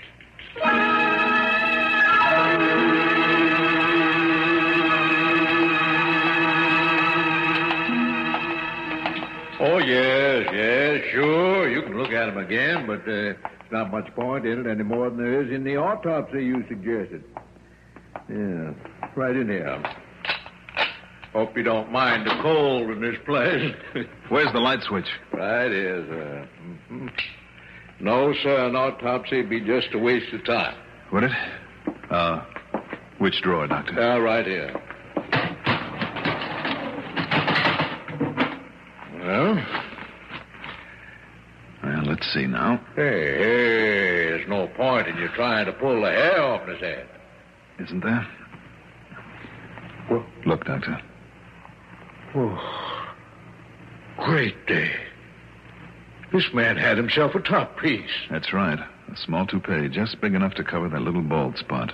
Oh, 9.64 9.78
yes, 9.78 10.48
yes, 10.52 11.04
sure. 11.12 11.70
You 11.70 11.84
can 11.84 11.96
look 11.96 12.10
at 12.12 12.30
him 12.30 12.38
again, 12.40 12.88
but 12.88 13.08
uh, 13.08 13.34
not 13.72 13.92
much 13.92 14.12
point 14.16 14.44
in 14.48 14.66
it 14.66 14.68
any 14.68 14.84
more 14.84 15.08
than 15.12 15.20
there 15.20 15.40
is 15.44 15.52
in 15.52 15.64
the 15.64 15.78
autopsy 15.78 16.44
you 16.44 16.66
suggested. 16.68 17.24
Yeah, 18.28 18.74
right 19.16 19.36
in 19.36 19.48
here. 19.48 19.84
Hope 21.34 21.56
you 21.56 21.62
don't 21.62 21.92
mind 21.92 22.26
the 22.26 22.40
cold 22.42 22.90
in 22.90 23.02
this 23.02 23.18
place. 23.24 23.72
Where's 24.30 24.52
the 24.52 24.60
light 24.60 24.82
switch? 24.82 25.06
right 25.32 25.72
is. 25.72 26.10
Uh, 26.10 26.46
mhm. 26.92 27.10
No, 28.00 28.34
sir, 28.42 28.66
an 28.68 28.76
autopsy 28.76 29.38
would 29.42 29.50
be 29.52 29.62
just 29.62 29.90
a 29.94 30.00
waste 30.00 30.34
of 30.34 30.44
time. 30.44 30.76
Would 31.14 31.26
it? 31.26 31.32
Uh, 32.10 32.44
which 33.20 33.40
drawer, 33.44 33.68
Doctor? 33.68 34.02
Uh, 34.02 34.18
right 34.22 34.46
here. 34.48 34.74
Well, 39.42 39.66
Well, 41.84 42.04
let's 42.04 42.32
see 42.32 42.46
now. 42.46 42.80
hey, 42.96 43.02
hey, 43.02 44.26
there's 44.30 44.48
no 44.48 44.68
point 44.68 45.08
in 45.08 45.18
you 45.18 45.30
trying 45.30 45.66
to 45.66 45.72
pull 45.74 46.00
the 46.02 46.12
hair 46.12 46.40
off 46.44 46.68
his 46.68 46.80
head. 46.80 47.08
Isn't 47.80 48.04
there? 48.04 48.28
Well- 50.12 50.26
Look, 50.46 50.66
Doctor. 50.66 51.00
Oh, 52.36 53.14
great 54.20 54.68
day. 54.68 54.92
This 56.32 56.54
man 56.54 56.78
had 56.78 56.98
himself 56.98 57.34
a 57.34 57.40
top 57.40 57.80
piece. 57.80 58.12
That's 58.30 58.54
right. 58.54 58.78
A 58.80 59.18
small 59.18 59.48
toupee, 59.48 59.90
just 59.90 60.22
big 60.22 60.36
enough 60.36 60.54
to 60.56 60.64
cover 60.64 60.88
that 60.88 61.02
little 61.02 61.24
bald 61.24 61.58
spot. 61.58 61.92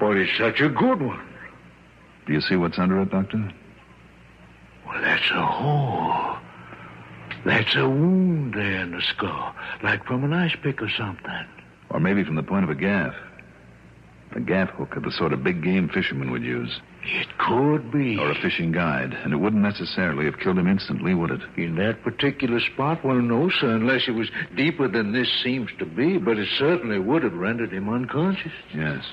But 0.00 0.16
it's 0.16 0.36
such 0.36 0.60
a 0.60 0.68
good 0.68 1.00
one. 1.00 1.24
Do 2.26 2.32
you 2.32 2.40
see 2.40 2.56
what's 2.56 2.78
under 2.78 3.00
it, 3.02 3.10
Doctor? 3.10 3.52
Well, 4.86 5.00
that's 5.00 5.30
a 5.30 5.46
hole. 5.46 6.36
That's 7.44 7.74
a 7.74 7.88
wound 7.88 8.54
there 8.54 8.82
in 8.82 8.90
the 8.92 9.02
skull, 9.02 9.54
like 9.82 10.04
from 10.04 10.24
an 10.24 10.32
ice 10.32 10.54
pick 10.62 10.82
or 10.82 10.90
something. 10.90 11.46
Or 11.90 12.00
maybe 12.00 12.24
from 12.24 12.36
the 12.36 12.42
point 12.42 12.64
of 12.64 12.70
a 12.70 12.74
gaff. 12.74 13.14
A 14.32 14.40
gaff 14.40 14.70
hook 14.70 14.94
of 14.94 15.02
the 15.02 15.10
sort 15.10 15.32
of 15.32 15.42
big 15.42 15.62
game 15.62 15.88
fishermen 15.88 16.30
would 16.30 16.44
use. 16.44 16.80
It 17.02 17.26
could 17.38 17.90
be. 17.90 18.16
Or 18.16 18.30
a 18.30 18.40
fishing 18.40 18.70
guide. 18.70 19.12
And 19.12 19.32
it 19.32 19.38
wouldn't 19.38 19.62
necessarily 19.62 20.24
have 20.26 20.38
killed 20.38 20.58
him 20.58 20.68
instantly, 20.68 21.14
would 21.14 21.32
it? 21.32 21.40
In 21.56 21.74
that 21.76 22.04
particular 22.04 22.60
spot? 22.60 23.04
Well, 23.04 23.20
no, 23.20 23.50
sir, 23.50 23.74
unless 23.74 24.06
it 24.06 24.12
was 24.12 24.30
deeper 24.56 24.86
than 24.86 25.12
this 25.12 25.28
seems 25.42 25.70
to 25.80 25.86
be, 25.86 26.18
but 26.18 26.38
it 26.38 26.48
certainly 26.58 27.00
would 27.00 27.24
have 27.24 27.32
rendered 27.32 27.72
him 27.72 27.88
unconscious. 27.88 28.52
Yes. 28.72 29.04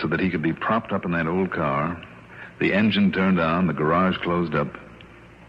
So 0.00 0.06
that 0.06 0.20
he 0.20 0.30
could 0.30 0.42
be 0.42 0.52
propped 0.52 0.92
up 0.92 1.04
in 1.04 1.10
that 1.12 1.26
old 1.26 1.50
car, 1.50 2.00
the 2.60 2.72
engine 2.72 3.10
turned 3.10 3.40
on, 3.40 3.66
the 3.66 3.72
garage 3.72 4.16
closed 4.18 4.54
up, 4.54 4.68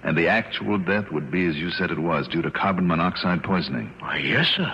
and 0.04 0.18
the 0.18 0.28
actual 0.28 0.78
death 0.78 1.12
would 1.12 1.30
be 1.32 1.46
as 1.46 1.56
you 1.56 1.70
said 1.72 1.92
it 1.92 2.00
was, 2.00 2.28
due 2.28 2.42
to 2.42 2.52
carbon 2.52 2.88
monoxide 2.88 3.44
poisoning. 3.44 3.94
Why, 4.00 4.18
yes, 4.18 4.48
sir. 4.48 4.74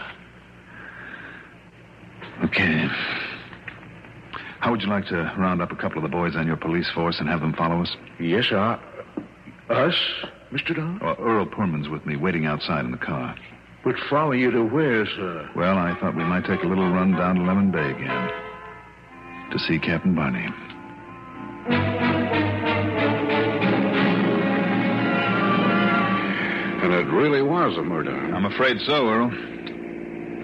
Okay. 2.44 2.88
How 4.60 4.72
would 4.72 4.82
you 4.82 4.88
like 4.88 5.06
to 5.08 5.34
round 5.38 5.62
up 5.62 5.72
a 5.72 5.76
couple 5.76 5.98
of 5.98 6.04
the 6.04 6.10
boys 6.10 6.36
on 6.36 6.48
your 6.48 6.58
police 6.58 6.90
force 6.92 7.20
and 7.20 7.30
have 7.30 7.42
them 7.42 7.54
follow 7.54 7.82
us? 7.82 7.96
Yes, 8.20 8.46
sir. 8.46 8.80
Us, 9.70 9.96
Mr. 10.52 10.76
Don? 10.76 11.00
Well, 11.00 11.16
Earl 11.20 11.46
Poorman's 11.46 11.90
with 11.90 12.06
me, 12.06 12.16
waiting 12.16 12.46
outside 12.46 12.86
in 12.86 12.92
the 12.92 12.98
car. 12.98 13.36
But 13.84 13.96
follow 14.10 14.32
you 14.32 14.52
to 14.52 14.64
where, 14.64 15.06
sir? 15.06 15.50
Well, 15.56 15.78
I 15.78 15.96
thought 16.00 16.16
we 16.16 16.24
might 16.24 16.46
take 16.46 16.64
a 16.64 16.68
little 16.68 16.90
run 16.90 17.12
down 17.12 17.36
to 17.36 17.42
Lemon 17.44 17.72
Bay 17.72 17.92
again 17.92 18.32
to 19.52 19.60
see 19.60 19.78
Captain 19.80 20.16
Barney. 20.16 20.48
It 27.06 27.12
really 27.14 27.42
was 27.42 27.78
a 27.78 27.84
murder. 27.84 28.12
I'm 28.12 28.46
afraid 28.46 28.80
so, 28.82 29.08
Earl. 29.08 29.30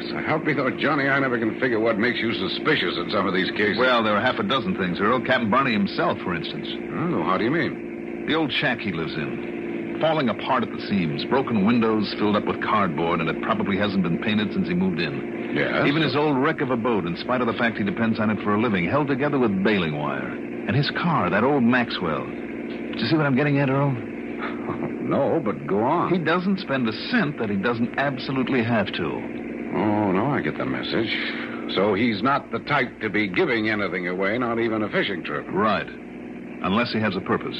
So 0.09 0.17
help 0.17 0.45
me, 0.45 0.53
though, 0.53 0.69
Johnny, 0.71 1.07
I 1.07 1.19
never 1.19 1.37
can 1.37 1.59
figure 1.59 1.79
what 1.79 1.97
makes 1.97 2.19
you 2.19 2.33
suspicious 2.33 2.97
in 2.97 3.09
some 3.11 3.27
of 3.27 3.33
these 3.33 3.51
cases. 3.51 3.77
Well, 3.77 4.03
there 4.03 4.15
are 4.15 4.21
half 4.21 4.39
a 4.39 4.43
dozen 4.43 4.75
things, 4.75 4.99
Earl. 4.99 5.21
Captain 5.21 5.49
Barney 5.49 5.73
himself, 5.73 6.17
for 6.23 6.35
instance. 6.35 6.67
Oh, 7.13 7.23
how 7.23 7.37
do 7.37 7.43
you 7.43 7.51
mean? 7.51 8.25
The 8.27 8.33
old 8.33 8.51
shack 8.51 8.79
he 8.79 8.91
lives 8.91 9.13
in. 9.13 9.97
falling 10.01 10.29
apart 10.29 10.63
at 10.63 10.71
the 10.71 10.81
seams, 10.89 11.23
broken 11.25 11.65
windows 11.65 12.13
filled 12.17 12.35
up 12.35 12.45
with 12.45 12.61
cardboard, 12.63 13.19
and 13.19 13.29
it 13.29 13.39
probably 13.43 13.77
hasn't 13.77 14.01
been 14.01 14.17
painted 14.17 14.51
since 14.51 14.67
he 14.67 14.73
moved 14.73 14.99
in. 14.99 15.53
Yes? 15.55 15.85
Even 15.85 16.01
his 16.01 16.15
old 16.15 16.37
wreck 16.37 16.61
of 16.61 16.71
a 16.71 16.77
boat, 16.77 17.05
in 17.05 17.15
spite 17.17 17.41
of 17.41 17.47
the 17.47 17.53
fact 17.53 17.77
he 17.77 17.83
depends 17.83 18.19
on 18.19 18.29
it 18.31 18.41
for 18.43 18.55
a 18.55 18.59
living, 18.59 18.89
held 18.89 19.07
together 19.07 19.37
with 19.37 19.63
baling 19.63 19.97
wire. 19.97 20.27
And 20.67 20.75
his 20.75 20.89
car, 20.91 21.29
that 21.29 21.43
old 21.43 21.63
Maxwell. 21.63 22.25
Do 22.25 22.97
you 22.97 23.05
see 23.05 23.15
what 23.15 23.25
I'm 23.25 23.35
getting 23.35 23.59
at, 23.59 23.69
Earl? 23.69 23.95
No, 25.01 25.41
but 25.43 25.65
go 25.67 25.83
on. 25.83 26.13
He 26.13 26.19
doesn't 26.19 26.59
spend 26.59 26.87
a 26.87 26.93
cent 27.09 27.39
that 27.39 27.49
he 27.49 27.57
doesn't 27.57 27.95
absolutely 27.97 28.63
have 28.63 28.91
to. 28.93 29.21
Oh, 29.73 30.11
no, 30.11 30.27
I 30.27 30.41
get 30.41 30.57
the 30.57 30.65
message. 30.65 31.09
So 31.69 31.93
he's 31.93 32.21
not 32.21 32.51
the 32.51 32.59
type 32.59 32.99
to 33.01 33.09
be 33.09 33.27
giving 33.27 33.69
anything 33.69 34.07
away, 34.07 34.37
not 34.37 34.59
even 34.59 34.83
a 34.83 34.89
fishing 34.89 35.23
trip. 35.23 35.47
Right. 35.49 35.87
Unless 36.61 36.93
he 36.93 36.99
has 36.99 37.15
a 37.15 37.21
purpose. 37.21 37.57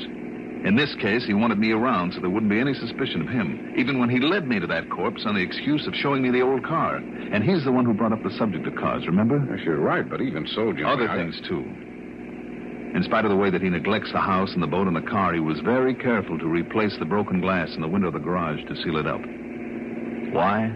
In 0.64 0.76
this 0.76 0.94
case, 0.96 1.26
he 1.26 1.34
wanted 1.34 1.58
me 1.58 1.72
around 1.72 2.14
so 2.14 2.22
there 2.22 2.30
wouldn't 2.30 2.52
be 2.52 2.60
any 2.60 2.76
suspicion 2.76 3.22
of 3.22 3.28
him, 3.28 3.60
even 3.76 4.00
when 4.00 4.10
he 4.10 4.20
led 4.20 4.48
me 4.48 4.60
to 4.60 4.68
that 4.68 4.90
corpse 4.90 5.26
on 5.26 5.34
the 5.34 5.42
excuse 5.42 5.88
of 5.88 5.96
showing 5.96 6.22
me 6.22 6.30
the 6.30 6.42
old 6.44 6.64
car. 6.64 7.02
And 7.32 7.44
he's 7.44 7.64
the 7.64 7.72
one 7.72 7.86
who 7.86 7.94
brought 7.94 8.14
up 8.14 8.24
the 8.24 8.32
subject 8.32 8.68
of 8.68 8.76
cars, 8.76 9.08
remember? 9.08 9.44
Yes, 9.50 9.66
you're 9.66 9.78
right, 9.80 10.08
but 10.08 10.22
even 10.22 10.46
so, 10.46 10.72
Jimmy. 10.72 10.90
Other 10.90 11.10
I- 11.10 11.18
things, 11.18 11.42
too. 11.48 11.66
In 12.94 13.04
spite 13.04 13.24
of 13.24 13.32
the 13.32 13.38
way 13.38 13.50
that 13.50 13.62
he 13.62 13.70
neglects 13.70 14.12
the 14.12 14.20
house 14.20 14.54
and 14.54 14.62
the 14.62 14.68
boat 14.68 14.88
and 14.88 14.96
the 14.96 15.02
car, 15.02 15.34
he 15.34 15.40
was 15.40 15.62
very 15.62 15.96
careful 15.96 16.38
to 16.38 16.46
replace 16.46 16.98
the 17.00 17.06
broken 17.06 17.40
glass 17.40 17.74
in 17.74 17.82
the 17.82 17.88
window 17.88 18.08
of 18.08 18.14
the 18.14 18.20
garage 18.20 18.60
to 18.68 18.76
seal 18.84 18.98
it 18.98 19.08
up. 19.08 19.22
Why? 20.34 20.76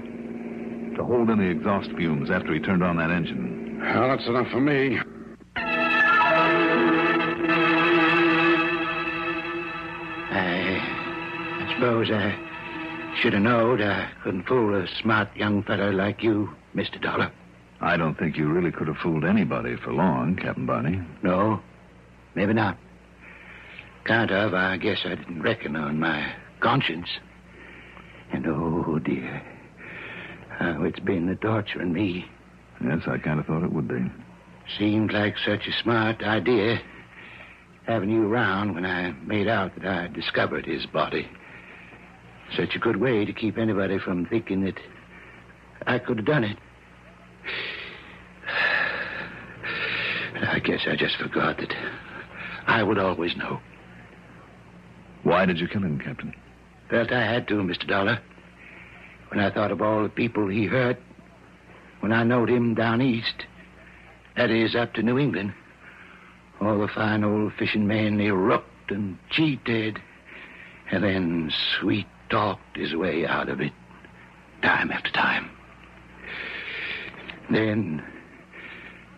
To 0.96 1.04
hold 1.04 1.30
in 1.30 1.40
the 1.40 1.50
exhaust 1.50 1.92
fumes 1.98 2.32
after 2.32 2.54
he 2.54 2.60
turned 2.60 2.84
on 2.84 2.96
that 2.98 3.12
engine. 3.12 3.80
Well, 3.82 4.08
that's 4.08 4.28
enough 4.28 4.48
for 4.50 4.62
me. 4.62 4.98
I, 10.32 10.80
I 11.62 11.74
suppose 11.76 12.10
I 12.12 12.36
should 13.22 13.34
have 13.34 13.42
known 13.42 13.82
I 13.82 14.10
couldn't 14.24 14.48
fool 14.48 14.74
a 14.76 14.88
smart 15.02 15.36
young 15.36 15.64
fellow 15.64 15.92
like 15.92 16.24
you, 16.24 16.50
Mr. 16.74 17.02
Dollar. 17.02 17.30
I 17.82 17.98
don't 17.98 18.18
think 18.18 18.38
you 18.38 18.48
really 18.48 18.72
could 18.72 18.88
have 18.88 18.98
fooled 18.98 19.26
anybody 19.26 19.76
for 19.76 19.92
long, 19.92 20.38
Captain 20.38 20.66
Barney. 20.66 21.02
No, 21.22 21.62
maybe 22.36 22.54
not. 22.54 22.78
Kind 24.06 24.32
of, 24.32 24.54
I 24.54 24.78
guess 24.78 25.00
I 25.04 25.16
didn't 25.16 25.42
reckon 25.42 25.76
on 25.76 26.00
my 26.00 26.34
conscience. 26.60 27.10
And 28.32 28.46
oh, 28.48 29.00
dear, 29.00 29.42
how 30.50 30.84
it's 30.84 31.00
been 31.00 31.28
the 31.28 31.36
torture 31.36 31.74
torturing 31.74 31.94
me. 31.94 32.26
Yes, 32.84 33.02
I 33.08 33.18
kind 33.18 33.40
of 33.40 33.46
thought 33.46 33.64
it 33.64 33.72
would 33.72 33.88
be. 33.88 34.12
Seemed 34.78 35.12
like 35.12 35.36
such 35.38 35.68
a 35.68 35.84
smart 35.84 36.22
idea 36.24 36.82
having 37.88 38.10
you 38.10 38.28
around 38.28 38.74
when 38.74 38.86
I 38.86 39.12
made 39.26 39.48
out 39.48 39.76
that 39.76 39.86
I 39.86 40.08
discovered 40.08 40.66
his 40.66 40.86
body. 40.88 41.28
Such 42.56 42.76
a 42.76 42.80
good 42.80 42.98
way 42.98 43.26
to 43.26 43.34
keep 43.34 43.58
anybody 43.58 44.00
from 44.00 44.26
thinking 44.26 44.64
that 44.66 44.80
I 45.86 46.00
could 46.00 46.18
have 46.18 46.26
done 46.26 46.44
it. 46.44 46.58
But 50.34 50.50
I 50.50 50.60
guess 50.60 50.82
I 50.86 50.98
just 50.98 51.16
forgot 51.16 51.60
that 51.60 51.74
I 52.68 52.84
would 52.84 52.98
always 52.98 53.36
know. 53.36 53.60
Why 55.24 55.46
did 55.46 55.60
you 55.60 55.68
kill 55.68 55.84
him, 55.84 56.00
Captain? 56.00 56.34
Felt 56.90 57.12
I 57.12 57.26
had 57.26 57.48
to, 57.48 57.56
Mr. 57.56 57.88
Dollar. 57.88 58.20
When 59.30 59.40
I 59.40 59.50
thought 59.50 59.72
of 59.72 59.82
all 59.82 60.04
the 60.04 60.10
people 60.10 60.48
he 60.48 60.66
hurt, 60.66 60.98
when 62.00 62.14
I 62.14 62.24
knowed 62.24 62.50
him 62.50 62.76
down 62.76 63.02
east, 63.02 63.46
that 64.38 64.52
is, 64.52 64.76
up 64.76 64.94
to 64.94 65.02
New 65.02 65.18
England, 65.18 65.54
all 66.62 66.80
the 66.80 66.88
fine 66.88 67.24
old 67.24 67.54
fishing 67.58 67.88
men 67.88 68.20
he 68.20 68.30
rooked 68.30 68.92
and 68.92 69.18
cheated, 69.32 70.00
and 70.92 71.04
then 71.04 71.52
sweet 71.80 72.08
talked 72.30 72.78
his 72.78 72.94
way 72.96 73.26
out 73.26 73.50
of 73.50 73.62
it, 73.62 73.74
time 74.62 74.92
after 74.92 75.12
time. 75.12 75.50
Then, 77.50 78.04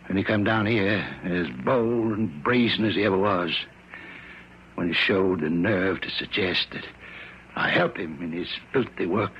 when 0.07 0.17
he 0.17 0.23
come 0.23 0.43
down 0.43 0.65
here, 0.65 1.05
as 1.23 1.47
bold 1.65 2.17
and 2.17 2.43
brazen 2.43 2.85
as 2.85 2.95
he 2.95 3.03
ever 3.03 3.17
was, 3.17 3.51
when 4.75 4.87
he 4.87 4.93
showed 4.93 5.41
the 5.41 5.49
nerve 5.49 6.01
to 6.01 6.09
suggest 6.11 6.67
that 6.71 6.85
I 7.55 7.69
helped 7.69 7.97
him 7.97 8.21
in 8.21 8.31
his 8.31 8.47
filthy 8.71 9.05
work. 9.05 9.31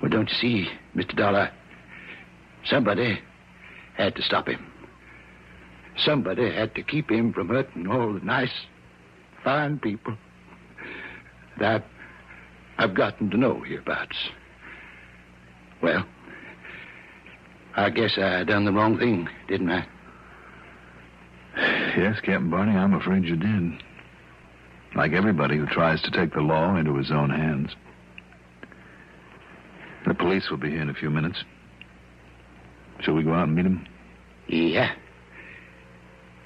Well, 0.00 0.10
don't 0.10 0.30
you 0.30 0.36
see, 0.36 0.70
Mr. 0.96 1.16
Dollar? 1.16 1.50
Somebody 2.64 3.20
had 3.94 4.14
to 4.16 4.22
stop 4.22 4.48
him. 4.48 4.72
Somebody 5.96 6.50
had 6.50 6.74
to 6.76 6.82
keep 6.82 7.10
him 7.10 7.32
from 7.32 7.48
hurting 7.48 7.88
all 7.88 8.12
the 8.12 8.20
nice, 8.20 8.52
fine 9.42 9.78
people 9.78 10.16
that 11.58 11.84
I've 12.78 12.94
gotten 12.94 13.30
to 13.30 13.36
know 13.36 13.60
hereabouts. 13.60 14.16
Well, 15.82 16.04
I 17.78 17.90
guess 17.90 18.18
I 18.18 18.42
done 18.42 18.64
the 18.64 18.72
wrong 18.72 18.98
thing, 18.98 19.28
didn't 19.46 19.70
I? 19.70 19.86
Yes, 21.96 22.18
Captain 22.20 22.50
Barney, 22.50 22.76
I'm 22.76 22.92
afraid 22.92 23.24
you 23.24 23.36
did. 23.36 23.72
Like 24.96 25.12
everybody 25.12 25.56
who 25.56 25.66
tries 25.66 26.02
to 26.02 26.10
take 26.10 26.34
the 26.34 26.40
law 26.40 26.74
into 26.74 26.96
his 26.96 27.12
own 27.12 27.30
hands. 27.30 27.76
The 30.08 30.14
police 30.14 30.50
will 30.50 30.56
be 30.56 30.70
here 30.70 30.82
in 30.82 30.90
a 30.90 30.94
few 30.94 31.08
minutes. 31.08 31.44
Shall 32.98 33.14
we 33.14 33.22
go 33.22 33.32
out 33.32 33.46
and 33.46 33.54
meet 33.54 33.62
them? 33.62 33.86
Yeah. 34.48 34.90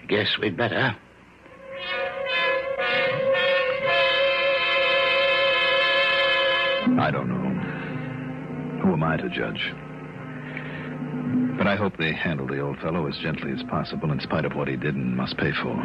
Guess 0.09 0.37
we'd 0.39 0.59
better. 0.59 0.95
I 7.01 7.11
don't 7.11 7.29
know. 7.29 8.83
Who 8.83 8.93
am 8.93 9.03
I 9.03 9.17
to 9.17 9.31
judge? 9.31 9.73
But 11.57 11.67
I 11.67 11.77
hope 11.77 11.97
they 11.97 12.13
handle 12.13 12.47
the 12.47 12.61
old 12.61 12.79
fellow 12.79 13.07
as 13.07 13.17
gently 13.19 13.53
as 13.53 13.63
possible 13.65 14.11
in 14.11 14.21
spite 14.21 14.45
of 14.45 14.55
what 14.55 14.69
he 14.69 14.77
did 14.77 14.95
and 14.95 15.17
must 15.17 15.37
pay 15.37 15.53
for. 15.63 15.81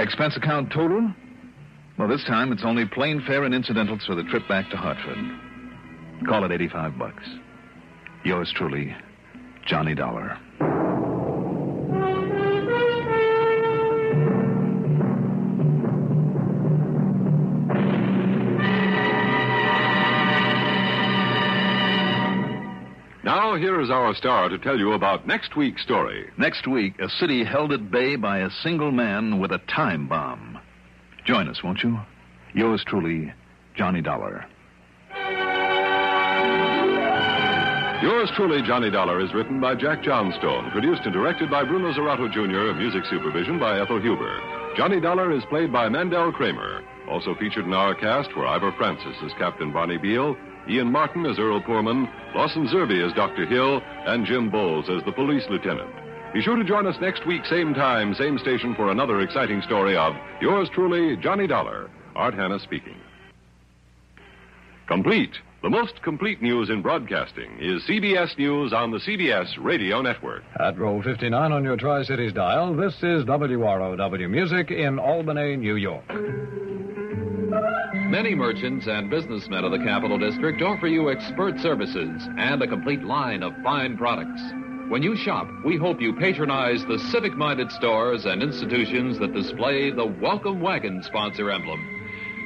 Expense 0.00 0.36
account 0.36 0.72
total? 0.72 1.12
Well, 1.98 2.08
this 2.08 2.24
time 2.24 2.52
it's 2.52 2.64
only 2.64 2.86
plane 2.86 3.22
fare 3.26 3.44
and 3.44 3.54
incidentals 3.54 4.04
for 4.06 4.14
the 4.14 4.24
trip 4.24 4.46
back 4.48 4.70
to 4.70 4.76
Hartford. 4.76 5.18
Call 6.26 6.44
it 6.44 6.52
85 6.52 6.98
bucks. 6.98 7.24
Yours 8.24 8.52
truly, 8.54 8.94
Johnny 9.66 9.94
Dollar. 9.94 10.38
Our 24.08 24.14
star 24.14 24.48
to 24.48 24.56
tell 24.56 24.78
you 24.78 24.94
about 24.94 25.26
next 25.26 25.54
week's 25.54 25.82
story. 25.82 26.30
Next 26.38 26.66
week, 26.66 26.98
a 26.98 27.10
city 27.10 27.44
held 27.44 27.72
at 27.72 27.90
bay 27.90 28.16
by 28.16 28.38
a 28.38 28.48
single 28.62 28.90
man 28.90 29.38
with 29.38 29.52
a 29.52 29.58
time 29.68 30.08
bomb. 30.08 30.58
Join 31.26 31.46
us, 31.46 31.62
won't 31.62 31.82
you? 31.82 32.00
Yours 32.54 32.82
truly, 32.86 33.30
Johnny 33.76 34.00
Dollar. 34.00 34.46
Yours 38.00 38.30
truly, 38.34 38.62
Johnny 38.66 38.90
Dollar, 38.90 39.20
is 39.20 39.34
written 39.34 39.60
by 39.60 39.74
Jack 39.74 40.02
Johnstone, 40.02 40.70
produced 40.70 41.02
and 41.04 41.12
directed 41.12 41.50
by 41.50 41.62
Bruno 41.64 41.92
Zirato 41.92 42.32
Jr., 42.32 42.78
music 42.80 43.04
supervision 43.10 43.58
by 43.58 43.78
Ethel 43.78 44.00
Huber. 44.00 44.40
Johnny 44.74 45.02
Dollar 45.02 45.36
is 45.36 45.44
played 45.50 45.70
by 45.70 45.90
Mandel 45.90 46.32
Kramer. 46.32 46.80
Also 47.10 47.34
featured 47.34 47.66
in 47.66 47.74
our 47.74 47.94
cast 47.94 48.34
were 48.34 48.46
Ivor 48.46 48.72
Francis 48.78 49.16
as 49.22 49.32
Captain 49.38 49.70
Barney 49.70 49.98
Beale, 49.98 50.34
Ian 50.68 50.92
Martin 50.92 51.24
as 51.26 51.38
Earl 51.38 51.62
Poorman, 51.62 52.10
Lawson 52.34 52.68
Zerbe 52.68 53.06
as 53.06 53.14
Dr. 53.14 53.46
Hill, 53.46 53.80
and 54.06 54.26
Jim 54.26 54.50
Boles 54.50 54.88
as 54.90 55.02
the 55.04 55.12
police 55.12 55.44
lieutenant. 55.48 55.90
Be 56.34 56.42
sure 56.42 56.56
to 56.56 56.64
join 56.64 56.86
us 56.86 56.96
next 57.00 57.26
week, 57.26 57.44
same 57.46 57.72
time, 57.72 58.14
same 58.14 58.38
station, 58.38 58.74
for 58.74 58.90
another 58.90 59.20
exciting 59.20 59.62
story 59.62 59.96
of 59.96 60.14
yours 60.42 60.68
truly, 60.74 61.16
Johnny 61.16 61.46
Dollar. 61.46 61.90
Art 62.14 62.34
Hanna 62.34 62.58
speaking. 62.58 62.96
Complete. 64.88 65.32
The 65.62 65.70
most 65.70 66.02
complete 66.02 66.40
news 66.40 66.70
in 66.70 66.82
broadcasting 66.82 67.58
is 67.60 67.82
CBS 67.82 68.36
News 68.38 68.72
on 68.72 68.90
the 68.90 68.98
CBS 68.98 69.46
Radio 69.58 70.02
Network. 70.02 70.42
At 70.60 70.78
roll 70.78 71.02
59 71.02 71.50
on 71.52 71.64
your 71.64 71.76
Tri 71.76 72.04
Cities 72.04 72.32
dial, 72.32 72.76
this 72.76 72.94
is 73.02 73.24
WROW 73.24 74.28
Music 74.28 74.70
in 74.70 74.98
Albany, 74.98 75.56
New 75.56 75.76
York. 75.76 76.04
Many 78.08 78.34
merchants 78.34 78.86
and 78.86 79.10
businessmen 79.10 79.64
of 79.64 79.70
the 79.70 79.84
Capital 79.84 80.18
District 80.18 80.62
offer 80.62 80.86
you 80.86 81.10
expert 81.10 81.60
services 81.60 82.26
and 82.38 82.62
a 82.62 82.66
complete 82.66 83.04
line 83.04 83.42
of 83.42 83.52
fine 83.62 83.98
products. 83.98 84.40
When 84.88 85.02
you 85.02 85.14
shop, 85.14 85.46
we 85.62 85.76
hope 85.76 86.00
you 86.00 86.14
patronize 86.14 86.82
the 86.86 86.98
civic 87.10 87.36
minded 87.36 87.70
stores 87.70 88.24
and 88.24 88.42
institutions 88.42 89.18
that 89.18 89.34
display 89.34 89.90
the 89.90 90.06
Welcome 90.06 90.62
Wagon 90.62 91.02
sponsor 91.02 91.50
emblem. 91.50 91.86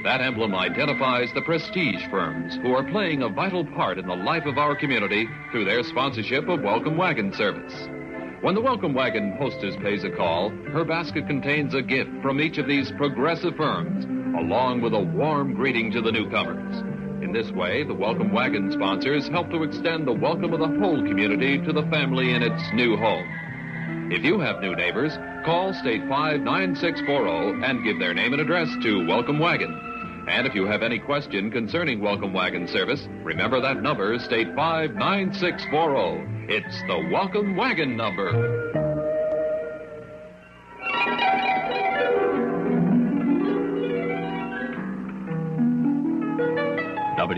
That 0.02 0.20
emblem 0.20 0.52
identifies 0.52 1.32
the 1.32 1.42
prestige 1.42 2.08
firms 2.10 2.56
who 2.56 2.74
are 2.74 2.90
playing 2.90 3.22
a 3.22 3.28
vital 3.28 3.64
part 3.64 3.98
in 3.98 4.08
the 4.08 4.16
life 4.16 4.46
of 4.46 4.58
our 4.58 4.74
community 4.74 5.28
through 5.52 5.66
their 5.66 5.84
sponsorship 5.84 6.48
of 6.48 6.62
Welcome 6.62 6.96
Wagon 6.96 7.32
Service. 7.34 7.88
When 8.40 8.56
the 8.56 8.60
welcome 8.60 8.94
wagon 8.94 9.36
hostess 9.38 9.76
pays 9.76 10.02
a 10.02 10.10
call, 10.10 10.50
her 10.72 10.84
basket 10.84 11.28
contains 11.28 11.72
a 11.74 11.82
gift 11.82 12.10
from 12.20 12.40
each 12.40 12.58
of 12.58 12.66
these 12.66 12.90
progressive 12.98 13.54
firms, 13.54 14.04
along 14.36 14.80
with 14.80 14.94
a 14.94 15.00
warm 15.00 15.54
greeting 15.54 15.90
to 15.92 16.00
the 16.00 16.12
newcomers. 16.12 16.78
In 17.22 17.32
this 17.32 17.50
way, 17.52 17.84
the 17.84 17.94
welcome 17.94 18.32
wagon 18.32 18.72
sponsors 18.72 19.28
help 19.28 19.50
to 19.50 19.62
extend 19.62 20.06
the 20.06 20.12
welcome 20.12 20.52
of 20.52 20.60
the 20.60 20.78
whole 20.80 21.02
community 21.06 21.58
to 21.58 21.72
the 21.72 21.86
family 21.90 22.32
in 22.32 22.42
its 22.42 22.62
new 22.74 22.96
home. 22.96 23.28
If 24.10 24.24
you 24.24 24.40
have 24.40 24.60
new 24.60 24.74
neighbors, 24.74 25.16
call 25.44 25.72
State 25.72 26.02
59640 26.08 27.64
and 27.64 27.84
give 27.84 27.98
their 27.98 28.14
name 28.14 28.32
and 28.32 28.42
address 28.42 28.68
to 28.82 29.06
Welcome 29.06 29.38
Wagon. 29.38 30.24
And 30.28 30.46
if 30.46 30.54
you 30.54 30.66
have 30.66 30.82
any 30.82 30.98
question 30.98 31.50
concerning 31.50 32.00
Welcome 32.00 32.32
Wagon 32.32 32.68
service, 32.68 33.08
remember 33.22 33.60
that 33.60 33.82
number, 33.82 34.18
State 34.18 34.54
59640. 34.54 36.52
It's 36.52 36.82
the 36.82 37.08
Welcome 37.12 37.56
Wagon 37.56 37.96
number. 37.96 38.61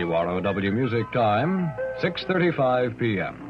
WROW 0.03 0.71
Music 0.73 1.09
Time, 1.13 1.71
6.35 2.03 2.97
p.m. 2.97 3.44